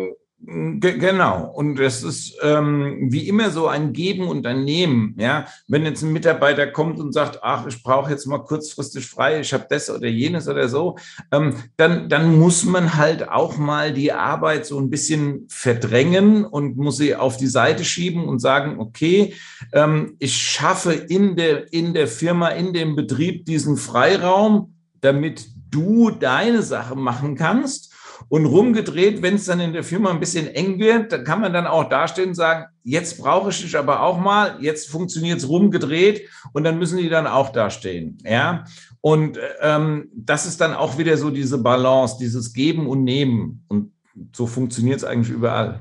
Genau. 0.43 1.51
Und 1.53 1.79
es 1.79 2.01
ist 2.01 2.35
ähm, 2.41 3.09
wie 3.11 3.27
immer 3.27 3.51
so 3.51 3.67
ein 3.67 3.93
Geben 3.93 4.27
und 4.27 4.47
ein 4.47 4.63
Nehmen. 4.63 5.15
Ja, 5.19 5.45
wenn 5.67 5.85
jetzt 5.85 6.01
ein 6.01 6.13
Mitarbeiter 6.13 6.65
kommt 6.65 6.99
und 6.99 7.13
sagt, 7.13 7.39
ach, 7.43 7.67
ich 7.67 7.83
brauche 7.83 8.09
jetzt 8.09 8.25
mal 8.25 8.39
kurzfristig 8.39 9.05
frei, 9.05 9.39
ich 9.41 9.53
habe 9.53 9.67
das 9.69 9.91
oder 9.91 10.07
jenes 10.07 10.47
oder 10.47 10.67
so, 10.67 10.97
ähm, 11.31 11.55
dann, 11.77 12.09
dann 12.09 12.39
muss 12.39 12.65
man 12.65 12.95
halt 12.95 13.29
auch 13.29 13.57
mal 13.57 13.93
die 13.93 14.11
Arbeit 14.13 14.65
so 14.65 14.79
ein 14.79 14.89
bisschen 14.89 15.45
verdrängen 15.47 16.43
und 16.43 16.75
muss 16.75 16.97
sie 16.97 17.15
auf 17.15 17.37
die 17.37 17.47
Seite 17.47 17.85
schieben 17.85 18.25
und 18.25 18.39
sagen, 18.39 18.79
okay, 18.79 19.35
ähm, 19.73 20.15
ich 20.17 20.35
schaffe 20.35 20.93
in 20.93 21.35
der, 21.35 21.71
in 21.71 21.93
der 21.93 22.07
Firma, 22.07 22.49
in 22.49 22.73
dem 22.73 22.95
Betrieb 22.95 23.45
diesen 23.45 23.77
Freiraum, 23.77 24.73
damit 25.01 25.45
du 25.69 26.09
deine 26.09 26.63
Sache 26.63 26.95
machen 26.95 27.35
kannst. 27.35 27.90
Und 28.29 28.45
rumgedreht, 28.45 29.21
wenn 29.21 29.35
es 29.35 29.45
dann 29.45 29.59
in 29.59 29.73
der 29.73 29.83
Firma 29.83 30.09
ein 30.09 30.19
bisschen 30.19 30.47
eng 30.47 30.79
wird, 30.79 31.11
dann 31.11 31.23
kann 31.23 31.41
man 31.41 31.53
dann 31.53 31.67
auch 31.67 31.89
dastehen 31.89 32.29
und 32.29 32.35
sagen, 32.35 32.65
jetzt 32.83 33.21
brauche 33.21 33.49
ich 33.49 33.61
dich 33.61 33.77
aber 33.77 34.01
auch 34.01 34.19
mal, 34.19 34.57
jetzt 34.59 34.89
funktioniert 34.89 35.39
es 35.39 35.49
rumgedreht 35.49 36.29
und 36.53 36.63
dann 36.63 36.79
müssen 36.79 36.97
die 36.97 37.09
dann 37.09 37.27
auch 37.27 37.49
dastehen. 37.49 38.17
Ja. 38.23 38.65
Und 39.01 39.39
ähm, 39.61 40.09
das 40.13 40.45
ist 40.45 40.61
dann 40.61 40.73
auch 40.73 40.97
wieder 40.97 41.17
so 41.17 41.29
diese 41.29 41.57
Balance, 41.57 42.17
dieses 42.19 42.53
Geben 42.53 42.87
und 42.87 43.03
Nehmen. 43.03 43.65
Und 43.67 43.93
so 44.33 44.45
funktioniert 44.45 44.97
es 44.97 45.03
eigentlich 45.03 45.33
überall. 45.35 45.79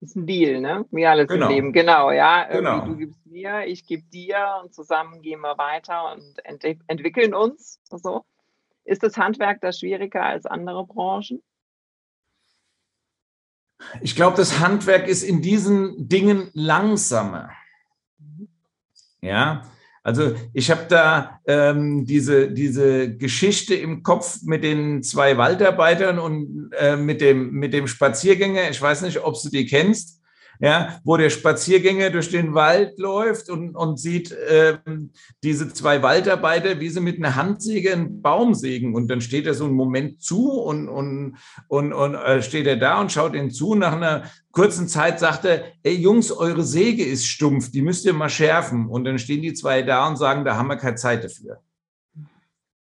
Das 0.00 0.10
ist 0.10 0.16
ein 0.16 0.26
Deal, 0.26 0.60
ne? 0.60 0.86
Wie 0.90 1.06
alles 1.06 1.28
genau. 1.28 1.46
im 1.46 1.52
Leben. 1.52 1.72
Genau, 1.72 2.10
ja. 2.10 2.44
Genau. 2.44 2.86
Du 2.86 2.96
gibst 2.96 3.26
mir, 3.26 3.66
ich 3.66 3.86
gebe 3.86 4.02
dir 4.04 4.60
und 4.62 4.74
zusammen 4.74 5.20
gehen 5.20 5.40
wir 5.40 5.58
weiter 5.58 6.12
und 6.12 6.44
ent 6.44 6.64
entwickeln 6.86 7.34
uns. 7.34 7.80
So. 7.90 8.24
Ist 8.84 9.02
das 9.02 9.16
Handwerk 9.18 9.60
da 9.60 9.72
schwieriger 9.72 10.22
als 10.22 10.46
andere 10.46 10.86
Branchen? 10.86 11.42
Ich 14.00 14.16
glaube, 14.16 14.36
das 14.36 14.60
Handwerk 14.60 15.08
ist 15.08 15.22
in 15.22 15.42
diesen 15.42 16.08
Dingen 16.08 16.50
langsamer. 16.52 17.50
Ja, 19.22 19.62
also 20.02 20.34
ich 20.54 20.70
habe 20.70 20.86
da 20.88 21.40
ähm, 21.46 22.06
diese, 22.06 22.50
diese 22.50 23.16
Geschichte 23.16 23.74
im 23.74 24.02
Kopf 24.02 24.38
mit 24.42 24.64
den 24.64 25.02
zwei 25.02 25.36
Waldarbeitern 25.36 26.18
und 26.18 26.70
äh, 26.78 26.96
mit, 26.96 27.20
dem, 27.20 27.52
mit 27.52 27.74
dem 27.74 27.86
Spaziergänger. 27.86 28.70
Ich 28.70 28.80
weiß 28.80 29.02
nicht, 29.02 29.18
ob 29.22 29.40
du 29.42 29.50
die 29.50 29.66
kennst 29.66 30.19
ja, 30.60 31.00
wo 31.04 31.16
der 31.16 31.30
Spaziergänger 31.30 32.10
durch 32.10 32.28
den 32.28 32.52
Wald 32.52 32.98
läuft 32.98 33.48
und, 33.48 33.74
und 33.74 33.98
sieht 33.98 34.36
ähm, 34.48 35.10
diese 35.42 35.72
zwei 35.72 36.02
Waldarbeiter, 36.02 36.80
wie 36.80 36.90
sie 36.90 37.00
mit 37.00 37.16
einer 37.16 37.34
Handsäge 37.34 37.92
einen 37.94 38.20
Baum 38.20 38.54
sägen. 38.54 38.94
Und 38.94 39.08
dann 39.08 39.22
steht 39.22 39.46
er 39.46 39.54
so 39.54 39.64
einen 39.64 39.74
Moment 39.74 40.22
zu 40.22 40.50
und, 40.50 40.88
und, 40.88 41.38
und, 41.68 41.94
und 41.94 42.14
äh, 42.14 42.42
steht 42.42 42.66
er 42.66 42.76
da 42.76 43.00
und 43.00 43.10
schaut 43.10 43.34
ihnen 43.34 43.50
zu. 43.50 43.74
Nach 43.74 43.94
einer 43.94 44.24
kurzen 44.52 44.86
Zeit 44.86 45.18
sagt 45.18 45.46
er, 45.46 45.64
ey 45.82 45.94
Jungs, 45.94 46.30
eure 46.30 46.62
Säge 46.62 47.04
ist 47.04 47.26
stumpf, 47.26 47.70
die 47.70 47.80
müsst 47.80 48.04
ihr 48.04 48.12
mal 48.12 48.28
schärfen. 48.28 48.86
Und 48.86 49.04
dann 49.04 49.18
stehen 49.18 49.40
die 49.40 49.54
zwei 49.54 49.80
da 49.80 50.06
und 50.06 50.16
sagen, 50.16 50.44
da 50.44 50.56
haben 50.56 50.68
wir 50.68 50.76
keine 50.76 50.96
Zeit 50.96 51.24
dafür. 51.24 51.62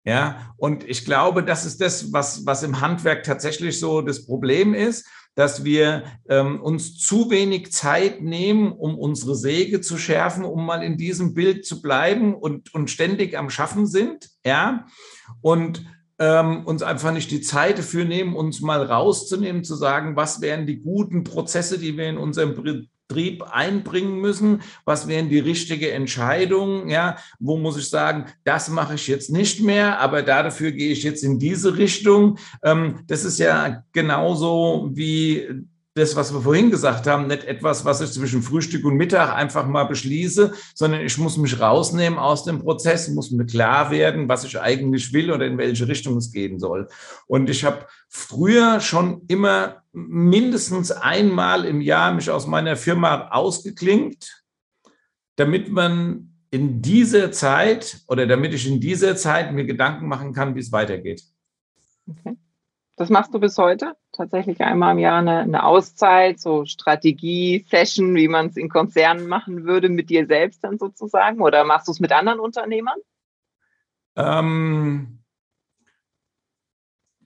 Ja, 0.05 0.53
und 0.55 0.85
ich 0.87 1.03
glaube, 1.03 1.43
das 1.43 1.65
ist 1.65 1.81
das, 1.81 2.13
was, 2.13 2.45
was 2.45 2.63
im 2.63 2.79
Handwerk 2.79 3.23
tatsächlich 3.25 3.77
so 3.77 4.01
das 4.01 4.25
Problem 4.25 4.73
ist 4.73 5.05
dass 5.37 5.63
wir 5.63 6.03
ähm, 6.29 6.59
uns 6.59 6.97
zu 6.97 7.29
wenig 7.29 7.71
Zeit 7.71 8.23
nehmen, 8.23 8.71
um 8.71 8.97
unsere 8.97 9.35
Säge 9.35 9.81
zu 9.81 9.99
schärfen, 9.99 10.43
um 10.43 10.65
mal 10.65 10.81
in 10.81 10.97
diesem 10.97 11.35
Bild 11.35 11.63
zu 11.63 11.79
bleiben 11.79 12.33
und, 12.33 12.73
und 12.73 12.89
ständig 12.89 13.37
am 13.37 13.51
Schaffen 13.51 13.85
sind, 13.85 14.31
ja, 14.43 14.87
und 15.41 15.85
ähm, 16.17 16.65
uns 16.65 16.81
einfach 16.81 17.11
nicht 17.11 17.29
die 17.29 17.41
Zeit 17.41 17.77
dafür 17.77 18.03
nehmen, 18.03 18.35
uns 18.35 18.61
mal 18.61 18.81
rauszunehmen, 18.81 19.63
zu 19.63 19.75
sagen, 19.75 20.15
was 20.15 20.41
wären 20.41 20.65
die 20.65 20.81
guten 20.81 21.23
Prozesse, 21.23 21.77
die 21.77 21.95
wir 21.95 22.09
in 22.09 22.17
unserem 22.17 22.55
Betrieb 23.07 23.43
einbringen 23.43 24.19
müssen? 24.19 24.61
Was 24.85 25.07
wären 25.07 25.29
die 25.29 25.39
richtige 25.39 25.91
Entscheidung? 25.91 26.89
Ja, 26.89 27.17
wo 27.39 27.57
muss 27.57 27.77
ich 27.77 27.89
sagen, 27.89 28.25
das 28.43 28.69
mache 28.69 28.95
ich 28.95 29.07
jetzt 29.07 29.31
nicht 29.31 29.61
mehr, 29.61 29.99
aber 29.99 30.23
dafür 30.23 30.71
gehe 30.71 30.91
ich 30.91 31.03
jetzt 31.03 31.23
in 31.23 31.39
diese 31.39 31.77
Richtung. 31.77 32.37
Ähm, 32.63 32.99
das 33.07 33.23
ist 33.23 33.39
ja 33.39 33.83
genauso 33.93 34.89
wie 34.93 35.47
das, 35.97 36.15
was 36.15 36.33
wir 36.33 36.41
vorhin 36.41 36.71
gesagt 36.71 37.07
haben, 37.07 37.27
nicht 37.27 37.43
etwas, 37.43 37.83
was 37.83 38.01
ich 38.01 38.11
zwischen 38.11 38.41
Frühstück 38.41 38.85
und 38.85 38.95
Mittag 38.95 39.33
einfach 39.33 39.65
mal 39.67 39.85
beschließe, 39.85 40.53
sondern 40.75 41.01
ich 41.01 41.17
muss 41.17 41.37
mich 41.37 41.59
rausnehmen 41.59 42.19
aus 42.19 42.45
dem 42.45 42.59
Prozess, 42.59 43.09
muss 43.09 43.31
mir 43.31 43.45
klar 43.45 43.91
werden, 43.91 44.29
was 44.29 44.43
ich 44.43 44.59
eigentlich 44.59 45.11
will 45.13 45.31
oder 45.31 45.45
in 45.45 45.57
welche 45.57 45.87
Richtung 45.87 46.17
es 46.17 46.31
gehen 46.31 46.59
soll. 46.59 46.87
Und 47.25 47.49
ich 47.49 47.65
habe 47.65 47.87
früher 48.07 48.79
schon 48.79 49.23
immer 49.27 49.83
mindestens 49.91 50.91
einmal 50.91 51.65
im 51.65 51.81
Jahr 51.81 52.13
mich 52.13 52.29
aus 52.29 52.47
meiner 52.47 52.75
Firma 52.75 53.29
ausgeklingt, 53.29 54.43
damit 55.35 55.71
man 55.71 56.33
in 56.51 56.81
dieser 56.81 57.31
Zeit 57.31 58.01
oder 58.07 58.25
damit 58.27 58.53
ich 58.53 58.67
in 58.67 58.79
dieser 58.79 59.15
Zeit 59.15 59.51
mir 59.51 59.65
Gedanken 59.65 60.07
machen 60.07 60.33
kann, 60.33 60.55
wie 60.55 60.59
es 60.59 60.71
weitergeht. 60.71 61.23
Okay. 62.09 62.37
Das 62.95 63.09
machst 63.09 63.33
du 63.33 63.39
bis 63.39 63.57
heute? 63.57 63.95
Tatsächlich 64.17 64.59
einmal 64.61 64.93
im 64.93 64.99
Jahr 64.99 65.19
eine, 65.19 65.39
eine 65.41 65.63
Auszeit, 65.63 66.39
so 66.39 66.65
Strategie-Session, 66.65 68.15
wie 68.15 68.27
man 68.27 68.47
es 68.47 68.57
in 68.57 68.67
Konzernen 68.67 69.27
machen 69.27 69.65
würde, 69.65 69.89
mit 69.89 70.09
dir 70.09 70.25
selbst 70.25 70.63
dann 70.63 70.79
sozusagen? 70.79 71.39
Oder 71.39 71.63
machst 71.63 71.87
du 71.87 71.91
es 71.91 71.99
mit 71.99 72.11
anderen 72.11 72.39
Unternehmern? 72.39 72.97
Ähm, 74.15 75.19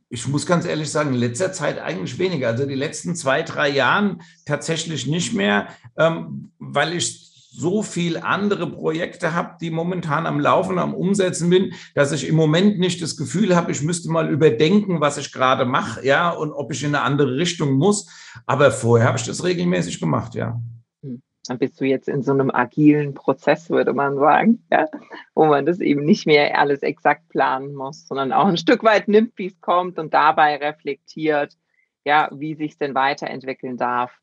ich 0.09 0.27
muss 0.27 0.45
ganz 0.45 0.65
ehrlich 0.65 0.91
sagen, 0.91 1.13
in 1.13 1.19
letzter 1.19 1.53
Zeit 1.53 1.79
eigentlich 1.79 2.19
weniger. 2.19 2.49
Also 2.49 2.65
die 2.65 2.75
letzten 2.75 3.15
zwei, 3.15 3.43
drei 3.43 3.69
Jahren 3.69 4.21
tatsächlich 4.45 5.07
nicht 5.07 5.33
mehr, 5.33 5.69
ähm, 5.95 6.51
weil 6.59 6.93
ich 6.93 7.30
so 7.53 7.83
viel 7.83 8.17
andere 8.17 8.71
Projekte 8.71 9.33
habe, 9.33 9.57
die 9.59 9.71
momentan 9.71 10.25
am 10.25 10.39
Laufen, 10.39 10.79
am 10.79 10.93
Umsetzen 10.93 11.49
bin, 11.49 11.73
dass 11.93 12.13
ich 12.13 12.27
im 12.27 12.35
Moment 12.35 12.79
nicht 12.79 13.01
das 13.01 13.17
Gefühl 13.17 13.57
habe, 13.57 13.73
ich 13.73 13.81
müsste 13.81 14.09
mal 14.09 14.29
überdenken, 14.29 15.01
was 15.01 15.17
ich 15.17 15.33
gerade 15.33 15.65
mache, 15.65 16.05
ja, 16.05 16.29
und 16.29 16.53
ob 16.53 16.71
ich 16.71 16.81
in 16.81 16.95
eine 16.95 17.03
andere 17.03 17.35
Richtung 17.35 17.73
muss. 17.73 18.09
Aber 18.45 18.71
vorher 18.71 19.07
habe 19.09 19.17
ich 19.17 19.25
das 19.25 19.43
regelmäßig 19.43 19.99
gemacht, 19.99 20.33
ja. 20.33 20.61
Hm. 21.03 21.21
Dann 21.45 21.57
bist 21.57 21.81
du 21.81 21.85
jetzt 21.85 22.07
in 22.07 22.23
so 22.23 22.31
einem 22.31 22.51
agilen 22.51 23.13
Prozess, 23.13 23.69
würde 23.69 23.91
man 23.91 24.15
sagen, 24.15 24.63
ja, 24.71 24.87
wo 25.35 25.45
man 25.45 25.65
das 25.65 25.81
eben 25.81 26.05
nicht 26.05 26.25
mehr 26.25 26.57
alles 26.57 26.81
exakt 26.83 27.27
planen 27.27 27.75
muss, 27.75 28.07
sondern 28.07 28.31
auch 28.31 28.47
ein 28.47 28.57
Stück 28.57 28.81
weit 28.83 29.09
nimmt, 29.09 29.33
wie 29.35 29.47
es 29.47 29.59
kommt 29.59 29.99
und 29.99 30.13
dabei 30.13 30.55
reflektiert, 30.55 31.57
ja, 32.05 32.29
wie 32.31 32.55
sich 32.55 32.77
denn 32.77 32.95
weiterentwickeln 32.95 33.75
darf 33.75 34.20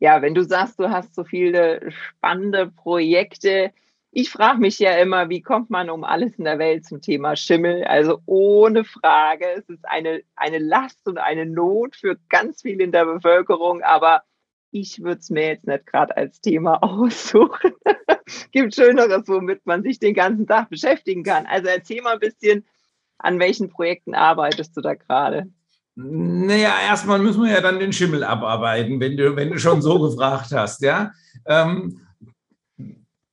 ja, 0.00 0.22
wenn 0.22 0.34
du 0.34 0.42
sagst, 0.42 0.80
du 0.80 0.90
hast 0.90 1.14
so 1.14 1.24
viele 1.24 1.90
spannende 1.90 2.68
Projekte, 2.68 3.72
ich 4.12 4.30
frage 4.30 4.58
mich 4.58 4.78
ja 4.80 4.96
immer, 4.96 5.28
wie 5.28 5.40
kommt 5.40 5.70
man 5.70 5.88
um 5.88 6.02
alles 6.02 6.34
in 6.36 6.44
der 6.44 6.58
Welt 6.58 6.84
zum 6.84 7.00
Thema 7.00 7.36
Schimmel? 7.36 7.84
Also 7.84 8.20
ohne 8.26 8.82
Frage, 8.82 9.46
es 9.56 9.68
ist 9.68 9.84
eine, 9.88 10.22
eine 10.34 10.58
Last 10.58 11.06
und 11.06 11.18
eine 11.18 11.46
Not 11.46 11.94
für 11.94 12.18
ganz 12.28 12.62
viele 12.62 12.82
in 12.82 12.92
der 12.92 13.04
Bevölkerung, 13.04 13.82
aber 13.82 14.24
ich 14.72 15.02
würde 15.02 15.20
es 15.20 15.30
mir 15.30 15.46
jetzt 15.48 15.66
nicht 15.66 15.86
gerade 15.86 16.16
als 16.16 16.40
Thema 16.40 16.76
aussuchen. 16.82 17.72
Gibt 18.50 18.74
Schöneres, 18.74 19.28
womit 19.28 19.64
man 19.66 19.82
sich 19.82 19.98
den 20.00 20.14
ganzen 20.14 20.46
Tag 20.46 20.70
beschäftigen 20.70 21.22
kann. 21.22 21.46
Also 21.46 21.68
erzähl 21.68 22.02
mal 22.02 22.14
ein 22.14 22.20
bisschen, 22.20 22.66
an 23.18 23.38
welchen 23.38 23.68
Projekten 23.68 24.14
arbeitest 24.14 24.76
du 24.76 24.80
da 24.80 24.94
gerade? 24.94 25.50
Naja, 25.96 26.74
erstmal 26.86 27.18
müssen 27.18 27.42
wir 27.42 27.50
ja 27.50 27.60
dann 27.60 27.78
den 27.78 27.92
Schimmel 27.92 28.24
abarbeiten, 28.24 29.00
wenn 29.00 29.16
du, 29.16 29.36
wenn 29.36 29.50
du 29.50 29.58
schon 29.58 29.82
so 29.82 29.98
gefragt 30.08 30.52
hast, 30.52 30.82
ja. 30.82 31.12
Ähm, 31.46 32.00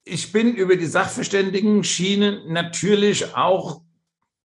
ich 0.04 0.32
bin 0.32 0.56
über 0.56 0.76
die 0.76 0.86
Sachverständigen-Schiene 0.86 2.44
natürlich 2.48 3.36
auch 3.36 3.82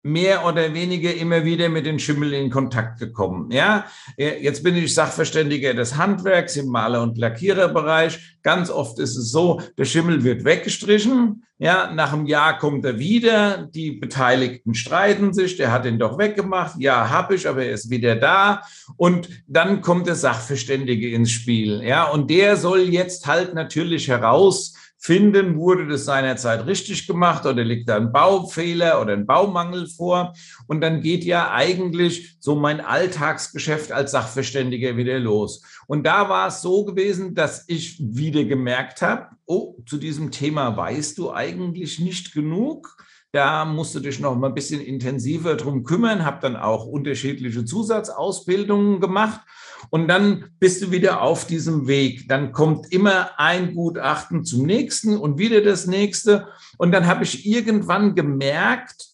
mehr 0.06 0.46
oder 0.46 0.72
weniger 0.76 1.12
immer 1.16 1.44
wieder 1.46 1.68
mit 1.68 1.88
den 1.88 1.98
Schimmel 1.98 2.34
in 2.34 2.52
Kontakt 2.52 3.00
gekommen. 3.00 3.50
Ja, 3.50 3.86
jetzt 4.18 4.64
bin 4.64 4.76
ich 4.76 4.94
Sachverständiger 4.94 5.74
des 5.74 5.98
Handwerks 5.98 6.56
im 6.58 6.68
Maler- 6.68 7.02
und 7.02 7.18
Lackiererbereich. 7.18 8.38
Ganz 8.44 8.70
oft 8.70 9.00
ist 9.00 9.18
es 9.18 9.32
so, 9.32 9.62
der 9.80 9.86
Schimmel 9.86 10.24
wird 10.24 10.46
weggestrichen. 10.46 11.44
Ja, 11.58 11.92
nach 11.92 12.14
einem 12.14 12.28
Jahr 12.28 12.60
kommt 12.60 12.86
er 12.86 13.00
wieder. 13.00 13.68
Die 13.74 13.94
Beteiligten 13.94 14.76
streiten 14.76 15.34
sich. 15.34 15.58
Der 15.58 15.72
hat 15.72 15.86
ihn 15.86 15.98
doch 15.98 16.20
weggemacht. 16.20 16.76
Ja, 16.78 17.10
habe 17.10 17.34
ich, 17.34 17.48
aber 17.48 17.64
er 17.64 17.72
ist 17.72 17.90
wieder 17.90 18.16
da. 18.16 18.62
Und 18.98 19.30
dann 19.48 19.82
kommt 19.82 20.06
der 20.06 20.16
Sachverständige 20.16 21.10
ins 21.10 21.32
Spiel. 21.32 21.82
Ja, 21.82 22.04
und 22.12 22.30
der 22.30 22.58
soll 22.58 22.82
jetzt 22.82 23.26
halt 23.26 23.56
natürlich 23.56 24.08
heraus 24.08 24.76
finden, 25.06 25.56
wurde 25.56 25.88
das 25.88 26.06
seinerzeit 26.06 26.66
richtig 26.66 27.06
gemacht 27.06 27.46
oder 27.46 27.64
liegt 27.64 27.88
da 27.88 27.96
ein 27.96 28.12
Baufehler 28.12 29.00
oder 29.00 29.14
ein 29.14 29.28
Baumangel 29.28 29.88
vor. 29.88 30.34
Und 30.66 30.82
dann 30.82 31.02
geht 31.02 31.24
ja 31.24 31.52
eigentlich 31.52 32.38
so 32.40 32.56
mein 32.56 32.82
Alltagsgeschäft 32.82 33.92
als 33.92 34.12
Sachverständiger 34.12 34.98
wieder 34.98 35.20
los. 35.20 35.62
Und 35.86 36.08
da 36.08 36.28
war 36.28 36.48
es 36.48 36.64
so 36.64 36.86
gewesen, 36.86 37.36
dass 37.36 37.66
ich 37.68 38.00
wieder 38.00 38.46
gemerkt 38.46 39.04
habe, 39.04 39.28
oh, 39.46 39.76
zu 39.86 39.98
diesem 39.98 40.32
Thema 40.32 40.76
weißt 40.76 41.20
du 41.20 41.32
eigentlich 41.32 42.00
nicht 42.00 42.34
genug. 42.34 42.98
Da 43.32 43.64
musst 43.64 43.94
du 43.94 44.00
dich 44.00 44.20
noch 44.20 44.36
mal 44.36 44.48
ein 44.48 44.56
bisschen 44.56 44.82
intensiver 44.82 45.54
drum 45.54 45.84
kümmern, 45.84 46.26
habe 46.26 46.40
dann 46.42 46.56
auch 46.56 46.88
unterschiedliche 46.88 47.64
Zusatzausbildungen 47.64 49.00
gemacht 49.00 49.42
und 49.90 50.08
dann 50.08 50.52
bist 50.60 50.82
du 50.82 50.92
wieder 50.92 51.22
auf 51.22 51.46
diesem 51.48 51.88
Weg. 51.88 52.28
Dann 52.28 52.52
kommt 52.52 52.92
immer 52.92 53.40
ein 53.40 53.76
Gutachten 53.76 54.44
zum 54.44 54.66
nächsten 54.66 55.18
und 55.18 55.38
wieder 55.38 55.62
das 55.62 55.88
nächste. 55.88 56.48
Und 56.78 56.92
dann 56.92 57.08
habe 57.08 57.24
ich 57.24 57.46
irgendwann 57.46 58.16
gemerkt, 58.16 59.10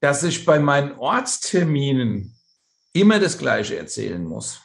dass 0.00 0.22
ich 0.22 0.44
bei 0.44 0.58
meinen 0.58 0.92
Ortsterminen 0.98 2.34
immer 2.92 3.18
das 3.18 3.38
Gleiche 3.38 3.76
erzählen 3.76 4.24
muss. 4.24 4.60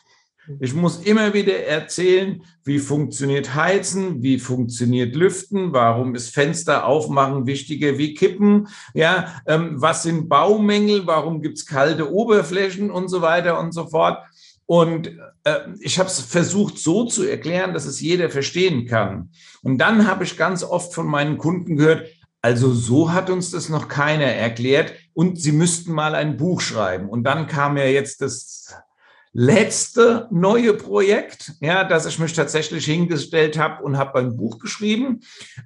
Ich 0.62 0.74
muss 0.74 1.02
immer 1.02 1.34
wieder 1.34 1.66
erzählen, 1.66 2.42
wie 2.64 2.80
funktioniert 2.80 3.54
Heizen, 3.54 4.24
wie 4.24 4.40
funktioniert 4.40 5.14
Lüften, 5.14 5.74
warum 5.74 6.16
ist 6.16 6.34
Fenster 6.34 6.86
aufmachen 6.86 7.46
wichtiger 7.46 7.98
wie 7.98 8.14
Kippen, 8.14 8.70
ja, 8.94 9.42
ähm, 9.46 9.74
was 9.76 10.04
sind 10.04 10.30
Baumängel, 10.30 11.06
warum 11.06 11.42
gibt 11.42 11.58
es 11.58 11.66
kalte 11.66 12.12
Oberflächen 12.14 12.90
und 12.90 13.10
so 13.10 13.22
weiter 13.22 13.60
und 13.60 13.74
so 13.74 13.88
fort. 13.88 14.24
Und 14.68 15.18
äh, 15.46 15.60
ich 15.80 15.98
habe 15.98 16.10
es 16.10 16.20
versucht 16.20 16.78
so 16.78 17.06
zu 17.06 17.24
erklären, 17.24 17.74
dass 17.74 17.86
es 17.86 18.02
jeder 18.02 18.30
verstehen 18.30 18.86
kann. 18.86 19.32
Und 19.64 19.80
dann 19.80 20.08
habe 20.08 20.26
ich 20.26 20.38
ganz 20.38 20.64
oft 20.64 20.94
von 20.94 21.08
meinen 21.08 21.38
Kunden 21.38 21.78
gehört, 21.78 22.08
also 22.42 22.72
so 22.74 23.12
hat 23.12 23.30
uns 23.30 23.52
das 23.52 23.70
noch 23.70 23.88
keiner 23.88 24.26
erklärt 24.26 24.94
und 25.14 25.42
sie 25.42 25.54
müssten 25.54 25.92
mal 25.92 26.16
ein 26.16 26.38
Buch 26.38 26.62
schreiben. 26.62 27.10
Und 27.10 27.24
dann 27.24 27.48
kam 27.48 27.78
ja 27.78 27.86
jetzt 27.86 28.22
das 28.22 28.76
letzte 29.40 30.28
neue 30.32 30.74
Projekt, 30.74 31.54
ja, 31.62 31.84
dass 31.84 32.08
ich 32.08 32.18
mich 32.18 32.34
tatsächlich 32.34 32.86
hingestellt 32.86 33.60
habe 33.60 33.84
und 33.84 33.96
habe 33.96 34.18
ein 34.18 34.36
Buch 34.36 34.58
geschrieben. 34.58 35.20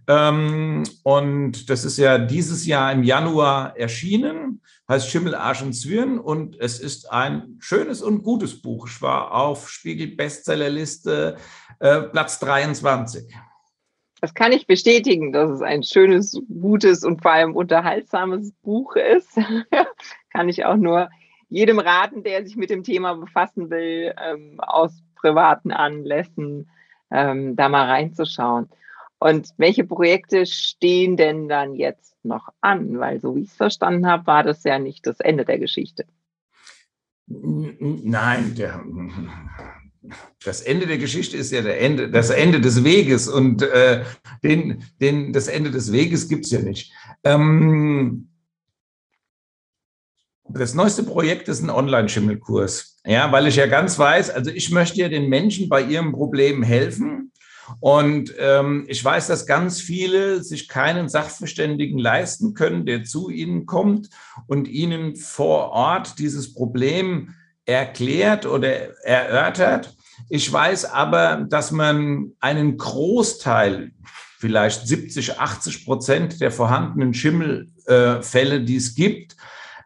Ähm, 0.08 0.84
und 1.04 1.70
das 1.70 1.86
ist 1.86 1.98
ja 1.98 2.18
dieses 2.18 2.66
Jahr 2.66 2.92
im 2.92 3.04
Januar 3.04 3.78
erschienen 3.78 4.62
heißt 4.90 5.10
Schimmel, 5.10 5.36
Arsch 5.36 5.62
und 5.62 5.72
Zwirn 5.72 6.20
und 6.20 6.60
es 6.60 6.80
ist 6.82 7.10
ein 7.10 7.56
schönes 7.60 8.02
und 8.02 8.24
gutes 8.24 8.62
Buch. 8.62 8.90
Ich 8.90 9.02
war 9.02 9.34
auf 9.34 9.70
Spiegel 9.70 10.18
Bestsellerliste 10.18 11.38
äh, 11.80 12.02
Platz 12.02 12.40
23. 12.40 13.34
Das 14.20 14.34
kann 14.34 14.52
ich 14.52 14.68
bestätigen, 14.68 15.32
dass 15.32 15.50
es 15.50 15.62
ein 15.62 15.82
schönes, 15.82 16.38
gutes 16.62 17.06
und 17.06 17.22
vor 17.22 17.32
allem 17.32 17.56
unterhaltsames 17.56 18.52
Buch 18.64 18.98
ist. 18.98 19.40
kann 20.30 20.50
ich 20.50 20.66
auch 20.66 20.76
nur 20.76 21.10
jedem 21.52 21.80
raten, 21.80 22.24
der 22.24 22.44
sich 22.44 22.56
mit 22.56 22.70
dem 22.70 22.84
Thema 22.84 23.14
befassen 23.14 23.70
will, 23.70 24.16
ähm, 24.18 24.60
aus 24.60 25.04
privaten 25.16 25.72
Anlässen 25.72 26.70
ähm, 27.12 27.56
da 27.56 27.70
mal 27.70 27.88
reinzuschauen. 27.88 28.70
Und 29.20 29.50
welche 29.58 29.84
Projekte 29.84 30.46
stehen 30.48 31.18
denn 31.18 31.48
dann 31.50 31.76
jetzt 31.76 32.16
noch 32.24 32.48
an? 32.62 32.98
Weil 33.00 33.20
so 33.20 33.36
wie 33.36 33.42
ich 33.42 33.50
es 33.50 33.56
verstanden 33.56 34.08
habe, 34.08 34.26
war 34.26 34.44
das 34.44 34.64
ja 34.64 34.80
nicht 34.80 35.06
das 35.06 35.20
Ende 35.20 35.46
der 35.46 35.60
Geschichte. 35.60 36.06
Nein, 37.28 38.56
der, 38.56 38.84
das 40.44 40.62
Ende 40.62 40.88
der 40.88 40.98
Geschichte 40.98 41.38
ist 41.38 41.52
ja 41.52 41.62
der 41.62 41.82
Ende, 41.82 42.10
das 42.10 42.30
Ende 42.30 42.62
des 42.62 42.84
Weges 42.84 43.28
und 43.28 43.62
äh, 43.62 44.04
den, 44.44 44.84
den, 45.02 45.34
das 45.34 45.48
Ende 45.48 45.70
des 45.70 45.92
Weges 45.92 46.28
gibt 46.30 46.46
es 46.46 46.52
ja 46.52 46.62
nicht. 46.62 46.94
Ähm, 47.24 48.31
das 50.54 50.74
neueste 50.74 51.04
Projekt 51.04 51.48
ist 51.48 51.62
ein 51.62 51.70
Online-Schimmelkurs. 51.70 53.00
Ja, 53.06 53.32
weil 53.32 53.48
ich 53.48 53.56
ja 53.56 53.68
ganz 53.68 53.98
weiß, 53.98 54.30
also 54.30 54.52
ich 54.52 54.72
möchte 54.72 55.00
ja 55.00 55.10
den 55.10 55.30
Menschen 55.30 55.70
bei 55.70 55.82
ihrem 55.82 56.12
Problem 56.12 56.64
helfen 56.64 57.32
und 57.80 58.34
ähm, 58.38 58.86
ich 58.88 59.04
weiß, 59.04 59.28
dass 59.28 59.46
ganz 59.46 59.82
viele 59.82 60.44
sich 60.44 60.68
keinen 60.68 61.10
Sachverständigen 61.10 61.98
leisten 61.98 62.54
können, 62.54 62.86
der 62.86 63.04
zu 63.04 63.30
ihnen 63.30 63.66
kommt 63.66 64.10
und 64.48 64.68
ihnen 64.68 65.16
vor 65.16 65.70
Ort 65.70 66.20
dieses 66.20 66.54
Problem 66.54 67.34
erklärt 67.66 68.46
oder 68.46 69.04
erörtert. 69.06 69.96
Ich 70.30 70.52
weiß 70.52 70.86
aber, 70.86 71.46
dass 71.50 71.72
man 71.72 72.34
einen 72.40 72.78
Großteil, 72.78 73.92
vielleicht 74.40 74.88
70, 74.88 75.40
80 75.40 75.86
Prozent 75.86 76.42
der 76.42 76.52
vorhandenen 76.52 77.14
Schimmelfälle, 77.14 78.62
die 78.62 78.76
es 78.76 78.96
gibt, 78.96 79.36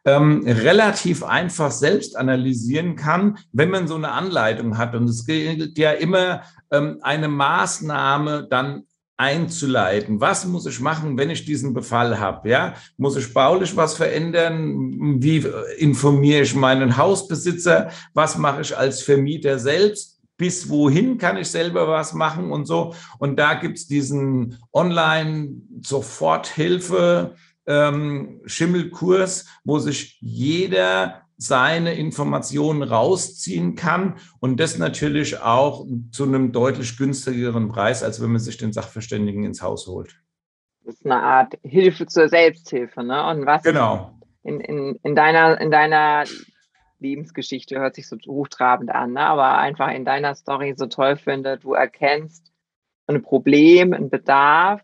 ähm, 0.06 0.44
relativ 0.46 1.24
einfach 1.24 1.72
selbst 1.72 2.16
analysieren 2.16 2.96
kann, 2.96 3.40
wenn 3.52 3.72
man 3.72 3.88
so 3.88 3.96
eine 3.96 4.12
Anleitung 4.12 4.78
hat. 4.78 4.96
Und 4.96 5.10
es 5.10 5.26
gilt 5.26 5.78
ja 5.78 5.92
immer, 5.92 6.44
ähm, 6.72 7.00
eine 7.02 7.28
Maßnahme 7.28 8.48
dann 8.50 8.84
einzuleiten. 9.18 10.20
Was 10.20 10.46
muss 10.46 10.66
ich 10.66 10.80
machen, 10.80 11.18
wenn 11.18 11.30
ich 11.30 11.46
diesen 11.46 11.74
Befall 11.74 12.20
habe? 12.20 12.50
Ja, 12.50 12.74
muss 12.98 13.16
ich 13.16 13.34
baulich 13.34 13.76
was 13.76 13.96
verändern? 13.96 15.22
Wie 15.22 15.46
informiere 15.78 16.42
ich 16.42 16.54
meinen 16.54 16.98
Hausbesitzer? 16.98 17.90
Was 18.14 18.38
mache 18.38 18.62
ich 18.62 18.78
als 18.78 19.02
Vermieter 19.02 19.58
selbst? 19.58 20.20
Bis 20.38 20.70
wohin 20.70 21.18
kann 21.18 21.38
ich 21.38 21.48
selber 21.48 21.88
was 21.88 22.14
machen 22.14 22.52
und 22.52 22.66
so? 22.66 22.94
Und 23.20 23.40
da 23.40 23.54
gibt's 23.54 23.88
diesen 23.88 24.60
Online-Soforthilfe. 24.74 27.36
Ähm, 27.68 28.42
Schimmelkurs, 28.46 29.48
wo 29.64 29.80
sich 29.80 30.18
jeder 30.22 31.22
seine 31.38 31.96
Informationen 31.96 32.84
rausziehen 32.84 33.76
kann 33.76 34.16
und 34.40 34.60
das 34.60 34.78
natürlich 34.78 35.42
auch 35.42 35.86
zu 36.12 36.24
einem 36.24 36.52
deutlich 36.52 36.98
günstigeren 36.98 37.70
Preis, 37.70 38.04
als 38.04 38.22
wenn 38.22 38.32
man 38.32 38.40
sich 38.40 38.58
den 38.58 38.72
Sachverständigen 38.72 39.44
ins 39.44 39.62
Haus 39.62 39.88
holt. 39.88 40.16
Das 40.86 40.96
ist 40.96 41.06
eine 41.06 41.22
Art 41.22 41.58
Hilfe 41.64 42.06
zur 42.06 42.30
Selbsthilfe, 42.30 43.04
ne? 43.04 43.28
Und 43.28 43.46
was 43.46 43.64
genau. 43.64 44.18
in, 44.44 44.62
in, 44.62 45.00
in, 45.04 45.16
deiner, 45.16 45.60
in 45.60 45.72
deiner 45.72 46.26
Lebensgeschichte 47.00 47.80
hört 47.80 47.96
sich 47.96 48.08
so 48.08 48.18
hochtrabend 48.28 48.92
an, 48.92 49.14
ne? 49.14 49.22
aber 49.22 49.58
einfach 49.58 49.92
in 49.92 50.06
deiner 50.06 50.36
Story 50.36 50.74
so 50.78 50.86
toll 50.86 51.18
finde, 51.18 51.58
du 51.58 51.74
erkennst 51.74 52.52
ein 53.08 53.22
Problem, 53.22 53.94
ein 53.94 54.10
Bedarf 54.10 54.82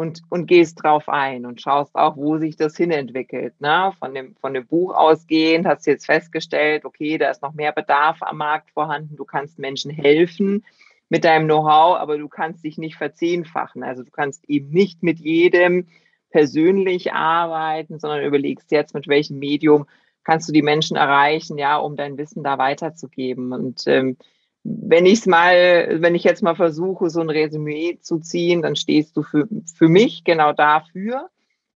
und, 0.00 0.22
und 0.30 0.46
gehst 0.46 0.82
drauf 0.82 1.10
ein 1.10 1.44
und 1.44 1.60
schaust 1.60 1.94
auch, 1.94 2.16
wo 2.16 2.38
sich 2.38 2.56
das 2.56 2.74
hinentwickelt. 2.74 3.60
Ne? 3.60 3.92
Von, 3.98 4.14
dem, 4.14 4.34
von 4.36 4.54
dem 4.54 4.66
Buch 4.66 4.94
ausgehend 4.94 5.66
hast 5.66 5.86
du 5.86 5.90
jetzt 5.90 6.06
festgestellt, 6.06 6.86
okay, 6.86 7.18
da 7.18 7.28
ist 7.28 7.42
noch 7.42 7.52
mehr 7.52 7.72
Bedarf 7.72 8.22
am 8.22 8.38
Markt 8.38 8.70
vorhanden, 8.70 9.16
du 9.16 9.26
kannst 9.26 9.58
Menschen 9.58 9.90
helfen 9.90 10.64
mit 11.10 11.24
deinem 11.24 11.44
Know-how, 11.44 11.98
aber 11.98 12.16
du 12.16 12.28
kannst 12.30 12.64
dich 12.64 12.78
nicht 12.78 12.96
verzehnfachen. 12.96 13.82
Also 13.82 14.02
du 14.02 14.10
kannst 14.10 14.48
eben 14.48 14.70
nicht 14.70 15.02
mit 15.02 15.18
jedem 15.18 15.86
persönlich 16.30 17.12
arbeiten, 17.12 17.98
sondern 17.98 18.24
überlegst 18.24 18.70
jetzt, 18.70 18.94
mit 18.94 19.06
welchem 19.06 19.38
Medium 19.38 19.84
kannst 20.24 20.48
du 20.48 20.52
die 20.54 20.62
Menschen 20.62 20.96
erreichen, 20.96 21.58
ja, 21.58 21.76
um 21.76 21.96
dein 21.96 22.16
Wissen 22.16 22.42
da 22.42 22.56
weiterzugeben. 22.56 23.52
Und 23.52 23.82
ähm, 23.86 24.16
wenn 24.62 25.06
ich 25.06 25.26
mal, 25.26 26.00
wenn 26.00 26.14
ich 26.14 26.24
jetzt 26.24 26.42
mal 26.42 26.54
versuche, 26.54 27.10
so 27.10 27.20
ein 27.20 27.30
Resümee 27.30 27.98
zu 28.00 28.18
ziehen, 28.18 28.62
dann 28.62 28.76
stehst 28.76 29.16
du 29.16 29.22
für, 29.22 29.48
für 29.74 29.88
mich 29.88 30.24
genau 30.24 30.52
dafür, 30.52 31.30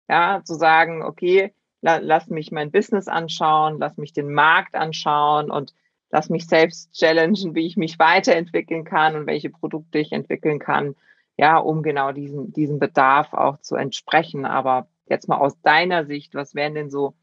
ja, 0.09 0.41
zu 0.43 0.55
sagen, 0.55 1.01
okay, 1.01 1.53
la, 1.81 1.97
lass 1.97 2.29
mich 2.29 2.51
mein 2.51 2.71
Business 2.71 3.07
anschauen, 3.07 3.77
lass 3.79 3.97
mich 3.97 4.13
den 4.13 4.33
Markt 4.33 4.75
anschauen 4.75 5.49
und 5.49 5.73
lass 6.11 6.29
mich 6.29 6.45
selbst 6.45 6.93
challengen, 6.93 7.55
wie 7.55 7.65
ich 7.65 7.77
mich 7.77 7.99
weiterentwickeln 7.99 8.83
kann 8.83 9.15
und 9.15 9.27
welche 9.27 9.49
Produkte 9.49 9.99
ich 9.99 10.11
entwickeln 10.11 10.59
kann, 10.59 10.95
ja, 11.37 11.57
um 11.57 11.83
genau 11.83 12.11
diesen, 12.11 12.51
diesem 12.53 12.79
Bedarf 12.79 13.33
auch 13.33 13.59
zu 13.61 13.75
entsprechen. 13.75 14.45
Aber 14.45 14.87
jetzt 15.07 15.27
mal 15.29 15.37
aus 15.37 15.59
deiner 15.61 16.05
Sicht, 16.05 16.35
was 16.35 16.53
wären 16.53 16.75
denn 16.75 16.89
so 16.89 17.15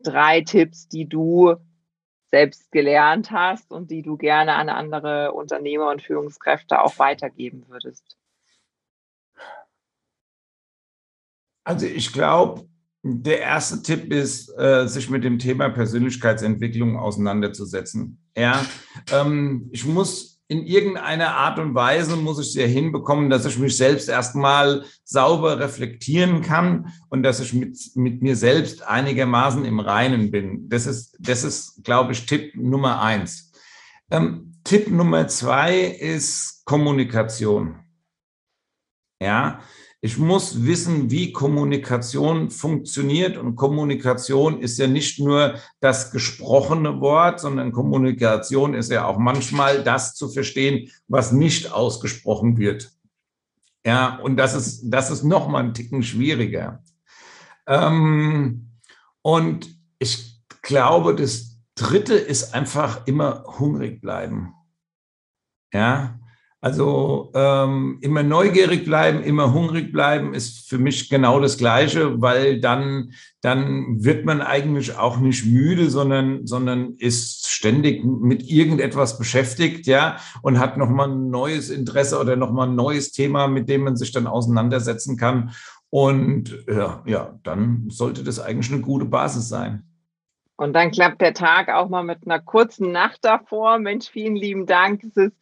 drei 0.00 0.42
Tipps, 0.42 0.88
die 0.88 1.08
du 1.08 1.56
selbst 2.30 2.70
gelernt 2.72 3.30
hast 3.30 3.72
und 3.72 3.90
die 3.90 4.02
du 4.02 4.16
gerne 4.16 4.54
an 4.54 4.68
andere 4.68 5.32
Unternehmer 5.32 5.90
und 5.90 6.02
Führungskräfte 6.02 6.82
auch 6.82 6.98
weitergeben 6.98 7.64
würdest? 7.68 8.16
Also 11.64 11.86
ich 11.86 12.12
glaube, 12.12 12.68
der 13.02 13.40
erste 13.40 13.82
Tipp 13.82 14.12
ist, 14.12 14.48
äh, 14.58 14.86
sich 14.86 15.08
mit 15.10 15.24
dem 15.24 15.38
Thema 15.38 15.68
Persönlichkeitsentwicklung 15.68 16.96
auseinanderzusetzen. 16.96 18.18
Ja, 18.36 18.64
ähm, 19.12 19.68
ich 19.72 19.84
muss 19.84 20.37
in 20.48 20.64
irgendeiner 20.64 21.34
Art 21.36 21.58
und 21.58 21.74
Weise 21.74 22.16
muss 22.16 22.38
ich 22.38 22.48
es 22.48 22.54
ja 22.54 22.64
hinbekommen, 22.64 23.28
dass 23.28 23.44
ich 23.44 23.58
mich 23.58 23.76
selbst 23.76 24.08
erstmal 24.08 24.84
sauber 25.04 25.58
reflektieren 25.58 26.40
kann 26.40 26.94
und 27.10 27.22
dass 27.22 27.38
ich 27.38 27.52
mit, 27.52 27.78
mit 27.94 28.22
mir 28.22 28.34
selbst 28.34 28.82
einigermaßen 28.82 29.66
im 29.66 29.78
Reinen 29.78 30.30
bin. 30.30 30.70
Das 30.70 30.86
ist, 30.86 31.18
das 31.20 31.44
ist, 31.44 31.84
glaube 31.84 32.12
ich, 32.12 32.24
Tipp 32.24 32.56
Nummer 32.56 33.02
eins. 33.02 33.52
Ähm, 34.10 34.54
Tipp 34.64 34.90
Nummer 34.90 35.28
zwei 35.28 35.80
ist 35.80 36.64
Kommunikation. 36.64 37.80
Ja, 39.20 39.60
ich 40.00 40.16
muss 40.16 40.64
wissen, 40.64 41.10
wie 41.10 41.32
Kommunikation 41.32 42.50
funktioniert. 42.50 43.36
Und 43.36 43.56
Kommunikation 43.56 44.60
ist 44.60 44.78
ja 44.78 44.86
nicht 44.86 45.18
nur 45.18 45.56
das 45.80 46.12
gesprochene 46.12 47.00
Wort, 47.00 47.40
sondern 47.40 47.72
Kommunikation 47.72 48.74
ist 48.74 48.92
ja 48.92 49.06
auch 49.06 49.18
manchmal 49.18 49.82
das 49.82 50.14
zu 50.14 50.28
verstehen, 50.28 50.90
was 51.08 51.32
nicht 51.32 51.72
ausgesprochen 51.72 52.58
wird. 52.58 52.92
Ja, 53.84 54.16
und 54.16 54.36
das 54.36 54.54
ist, 54.54 54.82
das 54.84 55.10
ist 55.10 55.24
noch 55.24 55.48
mal 55.48 55.64
ein 55.64 55.74
Ticken 55.74 56.02
schwieriger. 56.02 56.82
Ähm, 57.66 58.70
und 59.22 59.68
ich 59.98 60.40
glaube, 60.62 61.16
das 61.16 61.58
dritte 61.74 62.14
ist 62.14 62.54
einfach 62.54 63.06
immer 63.06 63.44
hungrig 63.58 64.00
bleiben. 64.00 64.54
Ja, 65.72 66.18
also 66.60 67.30
ähm, 67.34 67.98
immer 68.00 68.24
neugierig 68.24 68.84
bleiben, 68.84 69.22
immer 69.22 69.52
hungrig 69.52 69.92
bleiben 69.92 70.34
ist 70.34 70.68
für 70.68 70.78
mich 70.78 71.08
genau 71.08 71.38
das 71.38 71.56
Gleiche, 71.56 72.20
weil 72.20 72.60
dann, 72.60 73.12
dann 73.42 74.02
wird 74.02 74.24
man 74.24 74.40
eigentlich 74.40 74.96
auch 74.96 75.18
nicht 75.18 75.46
müde, 75.46 75.88
sondern, 75.88 76.48
sondern 76.48 76.94
ist 76.98 77.48
ständig 77.48 78.04
mit 78.04 78.42
irgendetwas 78.50 79.18
beschäftigt, 79.18 79.86
ja, 79.86 80.16
und 80.42 80.58
hat 80.58 80.76
nochmal 80.76 81.08
ein 81.08 81.30
neues 81.30 81.70
Interesse 81.70 82.18
oder 82.18 82.34
nochmal 82.34 82.68
ein 82.68 82.74
neues 82.74 83.12
Thema, 83.12 83.46
mit 83.46 83.68
dem 83.68 83.82
man 83.82 83.96
sich 83.96 84.10
dann 84.10 84.26
auseinandersetzen 84.26 85.16
kann. 85.16 85.52
Und 85.90 86.64
ja, 86.68 87.04
ja, 87.06 87.38
dann 87.44 87.84
sollte 87.88 88.24
das 88.24 88.40
eigentlich 88.40 88.72
eine 88.72 88.82
gute 88.82 89.04
Basis 89.04 89.48
sein. 89.48 89.84
Und 90.56 90.72
dann 90.72 90.90
klappt 90.90 91.20
der 91.20 91.34
Tag 91.34 91.68
auch 91.68 91.88
mal 91.88 92.02
mit 92.02 92.26
einer 92.26 92.40
kurzen 92.40 92.90
Nacht 92.90 93.24
davor. 93.24 93.78
Mensch, 93.78 94.08
vielen 94.10 94.34
lieben 94.34 94.66
Dank. 94.66 95.04
Es 95.04 95.16
ist 95.16 95.36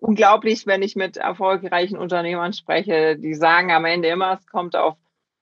unglaublich, 0.00 0.66
wenn 0.66 0.82
ich 0.82 0.96
mit 0.96 1.16
erfolgreichen 1.16 1.96
Unternehmern 1.96 2.52
spreche, 2.52 3.16
die 3.16 3.34
sagen 3.34 3.70
am 3.70 3.84
Ende 3.84 4.08
immer, 4.08 4.38
es 4.40 4.46
kommt 4.46 4.74
auf 4.74 4.96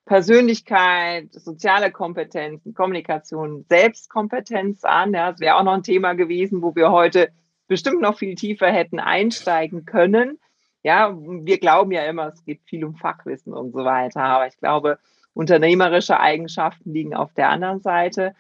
Persönlichkeit, 0.05 1.33
soziale 1.33 1.93
Kompetenzen, 1.93 2.75
Kommunikation, 2.75 3.65
Selbstkompetenz 3.69 4.85
an. 4.85 5.13
Ja, 5.13 5.31
das 5.31 5.41
wäre 5.41 5.57
auch 5.57 5.63
noch 5.63 5.75
ein 5.75 5.83
Thema 5.83 6.15
gewesen, 6.15 6.63
wo 6.63 6.75
wir 6.75 6.91
heute 6.91 7.29
bestimmt 7.67 8.01
noch 8.01 8.17
viel 8.19 8.35
tiefer 8.35 8.69
hätten 8.69 9.01
einsteigen 9.01 9.85
können. 9.85 10.39
Ja, 10.83 11.15
wir 11.15 11.59
glauben 11.59 11.93
ja 11.93 12.05
immer, 12.05 12.29
es 12.29 12.43
geht 12.45 12.63
viel 12.65 12.85
um 12.85 12.97
Fachwissen 12.97 13.53
und 13.53 13.73
so 13.73 13.85
weiter. 13.85 14.23
Aber 14.23 14.47
ich 14.47 14.57
glaube, 14.57 14.99
unternehmerische 15.35 16.19
Eigenschaften 16.19 16.93
liegen 16.93 17.15
auf 17.15 17.35
der 17.35 17.51
anderen 17.51 17.81
Seite. 17.81 18.35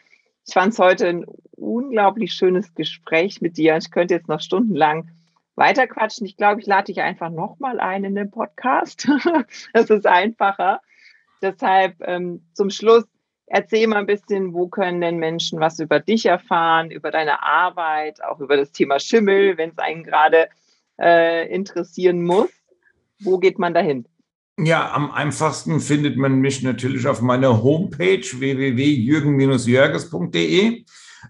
Ich 0.46 0.54
fand 0.54 0.72
es 0.72 0.78
heute 0.78 1.06
ein 1.06 1.26
unglaublich 1.50 2.32
schönes 2.32 2.74
Gespräch 2.74 3.42
mit 3.42 3.58
dir. 3.58 3.76
Ich 3.76 3.90
könnte 3.90 4.14
jetzt 4.14 4.28
noch 4.28 4.40
stundenlang 4.40 5.10
weiterquatschen. 5.58 6.26
Ich 6.26 6.36
glaube, 6.36 6.60
ich 6.60 6.66
lade 6.66 6.86
dich 6.86 7.00
einfach 7.00 7.30
nochmal 7.30 7.80
ein 7.80 8.04
in 8.04 8.14
den 8.14 8.30
Podcast. 8.30 9.08
das 9.72 9.90
ist 9.90 10.06
einfacher. 10.06 10.80
Deshalb 11.42 11.96
ähm, 12.00 12.42
zum 12.54 12.70
Schluss 12.70 13.04
erzähl 13.46 13.86
mal 13.86 13.98
ein 13.98 14.06
bisschen, 14.06 14.54
wo 14.54 14.68
können 14.68 15.00
denn 15.00 15.18
Menschen 15.18 15.60
was 15.60 15.78
über 15.78 16.00
dich 16.00 16.26
erfahren, 16.26 16.90
über 16.90 17.10
deine 17.10 17.42
Arbeit, 17.42 18.22
auch 18.24 18.40
über 18.40 18.56
das 18.56 18.72
Thema 18.72 18.98
Schimmel, 18.98 19.58
wenn 19.58 19.70
es 19.70 19.78
einen 19.78 20.04
gerade 20.04 20.48
äh, 21.00 21.52
interessieren 21.52 22.22
muss. 22.22 22.50
Wo 23.20 23.38
geht 23.38 23.58
man 23.58 23.74
dahin? 23.74 24.06
Ja, 24.60 24.92
am 24.92 25.12
einfachsten 25.12 25.80
findet 25.80 26.16
man 26.16 26.40
mich 26.40 26.62
natürlich 26.62 27.06
auf 27.06 27.20
meiner 27.20 27.62
Homepage 27.62 28.20
www.jürgen-jörges.de. 28.20 30.84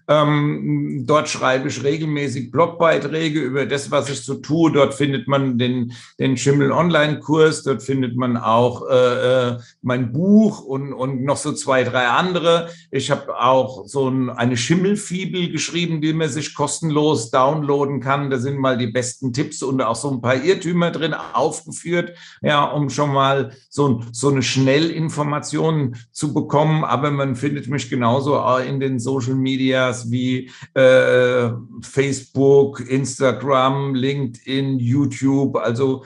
Ähm, 0.07 1.03
dort 1.05 1.29
schreibe 1.29 1.69
ich 1.69 1.83
regelmäßig 1.83 2.51
Blogbeiträge 2.51 3.39
über 3.39 3.65
das, 3.65 3.91
was 3.91 4.09
ich 4.09 4.21
so 4.21 4.35
tue. 4.35 4.71
Dort 4.71 4.93
findet 4.93 5.27
man 5.27 5.57
den, 5.57 5.93
den 6.19 6.37
Schimmel 6.37 6.71
Online-Kurs, 6.71 7.63
dort 7.63 7.83
findet 7.83 8.15
man 8.15 8.37
auch 8.37 8.87
äh, 8.89 9.49
äh, 9.49 9.57
mein 9.81 10.11
Buch 10.11 10.61
und, 10.61 10.93
und 10.93 11.23
noch 11.23 11.37
so 11.37 11.53
zwei, 11.53 11.83
drei 11.83 12.07
andere. 12.07 12.69
Ich 12.91 13.11
habe 13.11 13.39
auch 13.39 13.85
so 13.85 14.09
ein, 14.09 14.29
eine 14.29 14.57
Schimmelfibel 14.57 15.51
geschrieben, 15.51 16.01
die 16.01 16.13
man 16.13 16.29
sich 16.29 16.53
kostenlos 16.53 17.31
downloaden 17.31 17.99
kann. 17.99 18.29
Da 18.29 18.37
sind 18.37 18.57
mal 18.57 18.77
die 18.77 18.87
besten 18.87 19.33
Tipps 19.33 19.63
und 19.63 19.81
auch 19.81 19.95
so 19.95 20.11
ein 20.11 20.21
paar 20.21 20.43
Irrtümer 20.43 20.91
drin 20.91 21.13
aufgeführt, 21.13 22.15
ja, 22.41 22.65
um 22.65 22.89
schon 22.89 23.13
mal 23.13 23.51
so, 23.69 24.01
so 24.11 24.29
eine 24.29 24.41
Schnellinformation 24.41 25.95
zu 26.11 26.33
bekommen. 26.33 26.83
Aber 26.83 27.11
man 27.11 27.35
findet 27.35 27.67
mich 27.67 27.89
genauso 27.89 28.39
in 28.57 28.79
den 28.79 28.99
Social 28.99 29.35
Media 29.35 29.78
sowas 29.79 30.11
wie 30.11 30.51
äh, 30.73 31.49
Facebook, 31.81 32.81
Instagram, 32.89 33.95
LinkedIn, 33.95 34.79
YouTube. 34.79 35.55
Also 35.57 36.05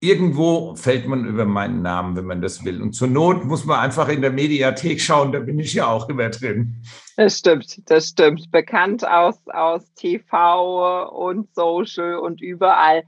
irgendwo 0.00 0.74
fällt 0.74 1.06
man 1.06 1.24
über 1.24 1.44
meinen 1.44 1.82
Namen, 1.82 2.16
wenn 2.16 2.26
man 2.26 2.42
das 2.42 2.64
will. 2.64 2.82
Und 2.82 2.92
zur 2.92 3.08
Not 3.08 3.44
muss 3.44 3.64
man 3.64 3.80
einfach 3.80 4.08
in 4.08 4.22
der 4.22 4.32
Mediathek 4.32 5.00
schauen, 5.00 5.32
da 5.32 5.40
bin 5.40 5.58
ich 5.58 5.74
ja 5.74 5.86
auch 5.86 6.08
immer 6.08 6.28
drin. 6.30 6.82
Das 7.16 7.38
stimmt, 7.38 7.90
das 7.90 8.08
stimmt. 8.08 8.50
Bekannt 8.50 9.06
aus, 9.06 9.36
aus 9.48 9.92
TV 9.94 11.08
und 11.08 11.54
Social 11.54 12.16
und 12.16 12.40
überall. 12.40 13.04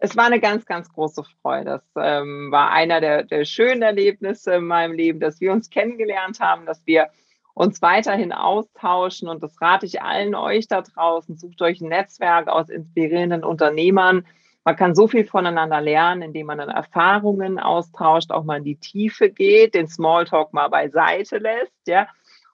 Es 0.00 0.16
war 0.16 0.26
eine 0.26 0.38
ganz, 0.38 0.64
ganz 0.64 0.88
große 0.92 1.24
Freude. 1.42 1.82
Das 1.94 2.04
ähm, 2.04 2.52
war 2.52 2.70
einer 2.70 3.00
der, 3.00 3.24
der 3.24 3.44
schönen 3.44 3.82
Erlebnisse 3.82 4.54
in 4.54 4.64
meinem 4.64 4.92
Leben, 4.92 5.18
dass 5.18 5.40
wir 5.40 5.50
uns 5.50 5.70
kennengelernt 5.70 6.38
haben, 6.38 6.66
dass 6.66 6.86
wir 6.86 7.08
uns 7.58 7.82
weiterhin 7.82 8.32
austauschen. 8.32 9.28
Und 9.28 9.42
das 9.42 9.60
rate 9.60 9.84
ich 9.84 10.00
allen 10.00 10.36
euch 10.36 10.68
da 10.68 10.82
draußen. 10.82 11.36
Sucht 11.36 11.60
euch 11.60 11.80
ein 11.80 11.88
Netzwerk 11.88 12.48
aus 12.48 12.68
inspirierenden 12.68 13.42
Unternehmern, 13.42 14.24
man 14.64 14.76
kann 14.76 14.94
so 14.94 15.08
viel 15.08 15.24
voneinander 15.24 15.80
lernen, 15.80 16.20
indem 16.20 16.48
man 16.48 16.58
dann 16.58 16.68
Erfahrungen 16.68 17.58
austauscht, 17.58 18.30
auch 18.30 18.44
mal 18.44 18.58
in 18.58 18.64
die 18.64 18.76
Tiefe 18.76 19.30
geht, 19.30 19.74
den 19.74 19.88
Smalltalk 19.88 20.52
mal 20.52 20.68
beiseite 20.68 21.38
lässt, 21.38 21.72
ja, 21.86 22.06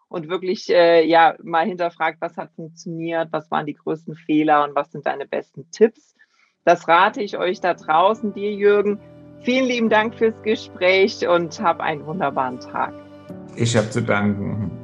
und 0.06 0.28
wirklich 0.28 0.70
äh, 0.70 1.04
ja 1.04 1.34
mal 1.42 1.66
hinterfragt, 1.66 2.18
was 2.20 2.36
hat 2.36 2.52
funktioniert, 2.54 3.32
was 3.32 3.50
waren 3.50 3.66
die 3.66 3.74
größten 3.74 4.14
Fehler 4.14 4.62
und 4.62 4.76
was 4.76 4.92
sind 4.92 5.04
deine 5.06 5.26
besten 5.26 5.68
Tipps. 5.72 6.14
Das 6.64 6.86
rate 6.86 7.20
ich 7.20 7.36
euch 7.36 7.60
da 7.60 7.74
draußen, 7.74 8.32
dir 8.32 8.52
Jürgen. 8.52 9.00
Vielen 9.40 9.66
lieben 9.66 9.88
Dank 9.88 10.14
fürs 10.14 10.40
Gespräch 10.42 11.26
und 11.26 11.60
hab 11.60 11.80
einen 11.80 12.06
wunderbaren 12.06 12.60
Tag. 12.60 12.94
Ich 13.56 13.76
habe 13.76 13.90
zu 13.90 14.00
danken. 14.00 14.83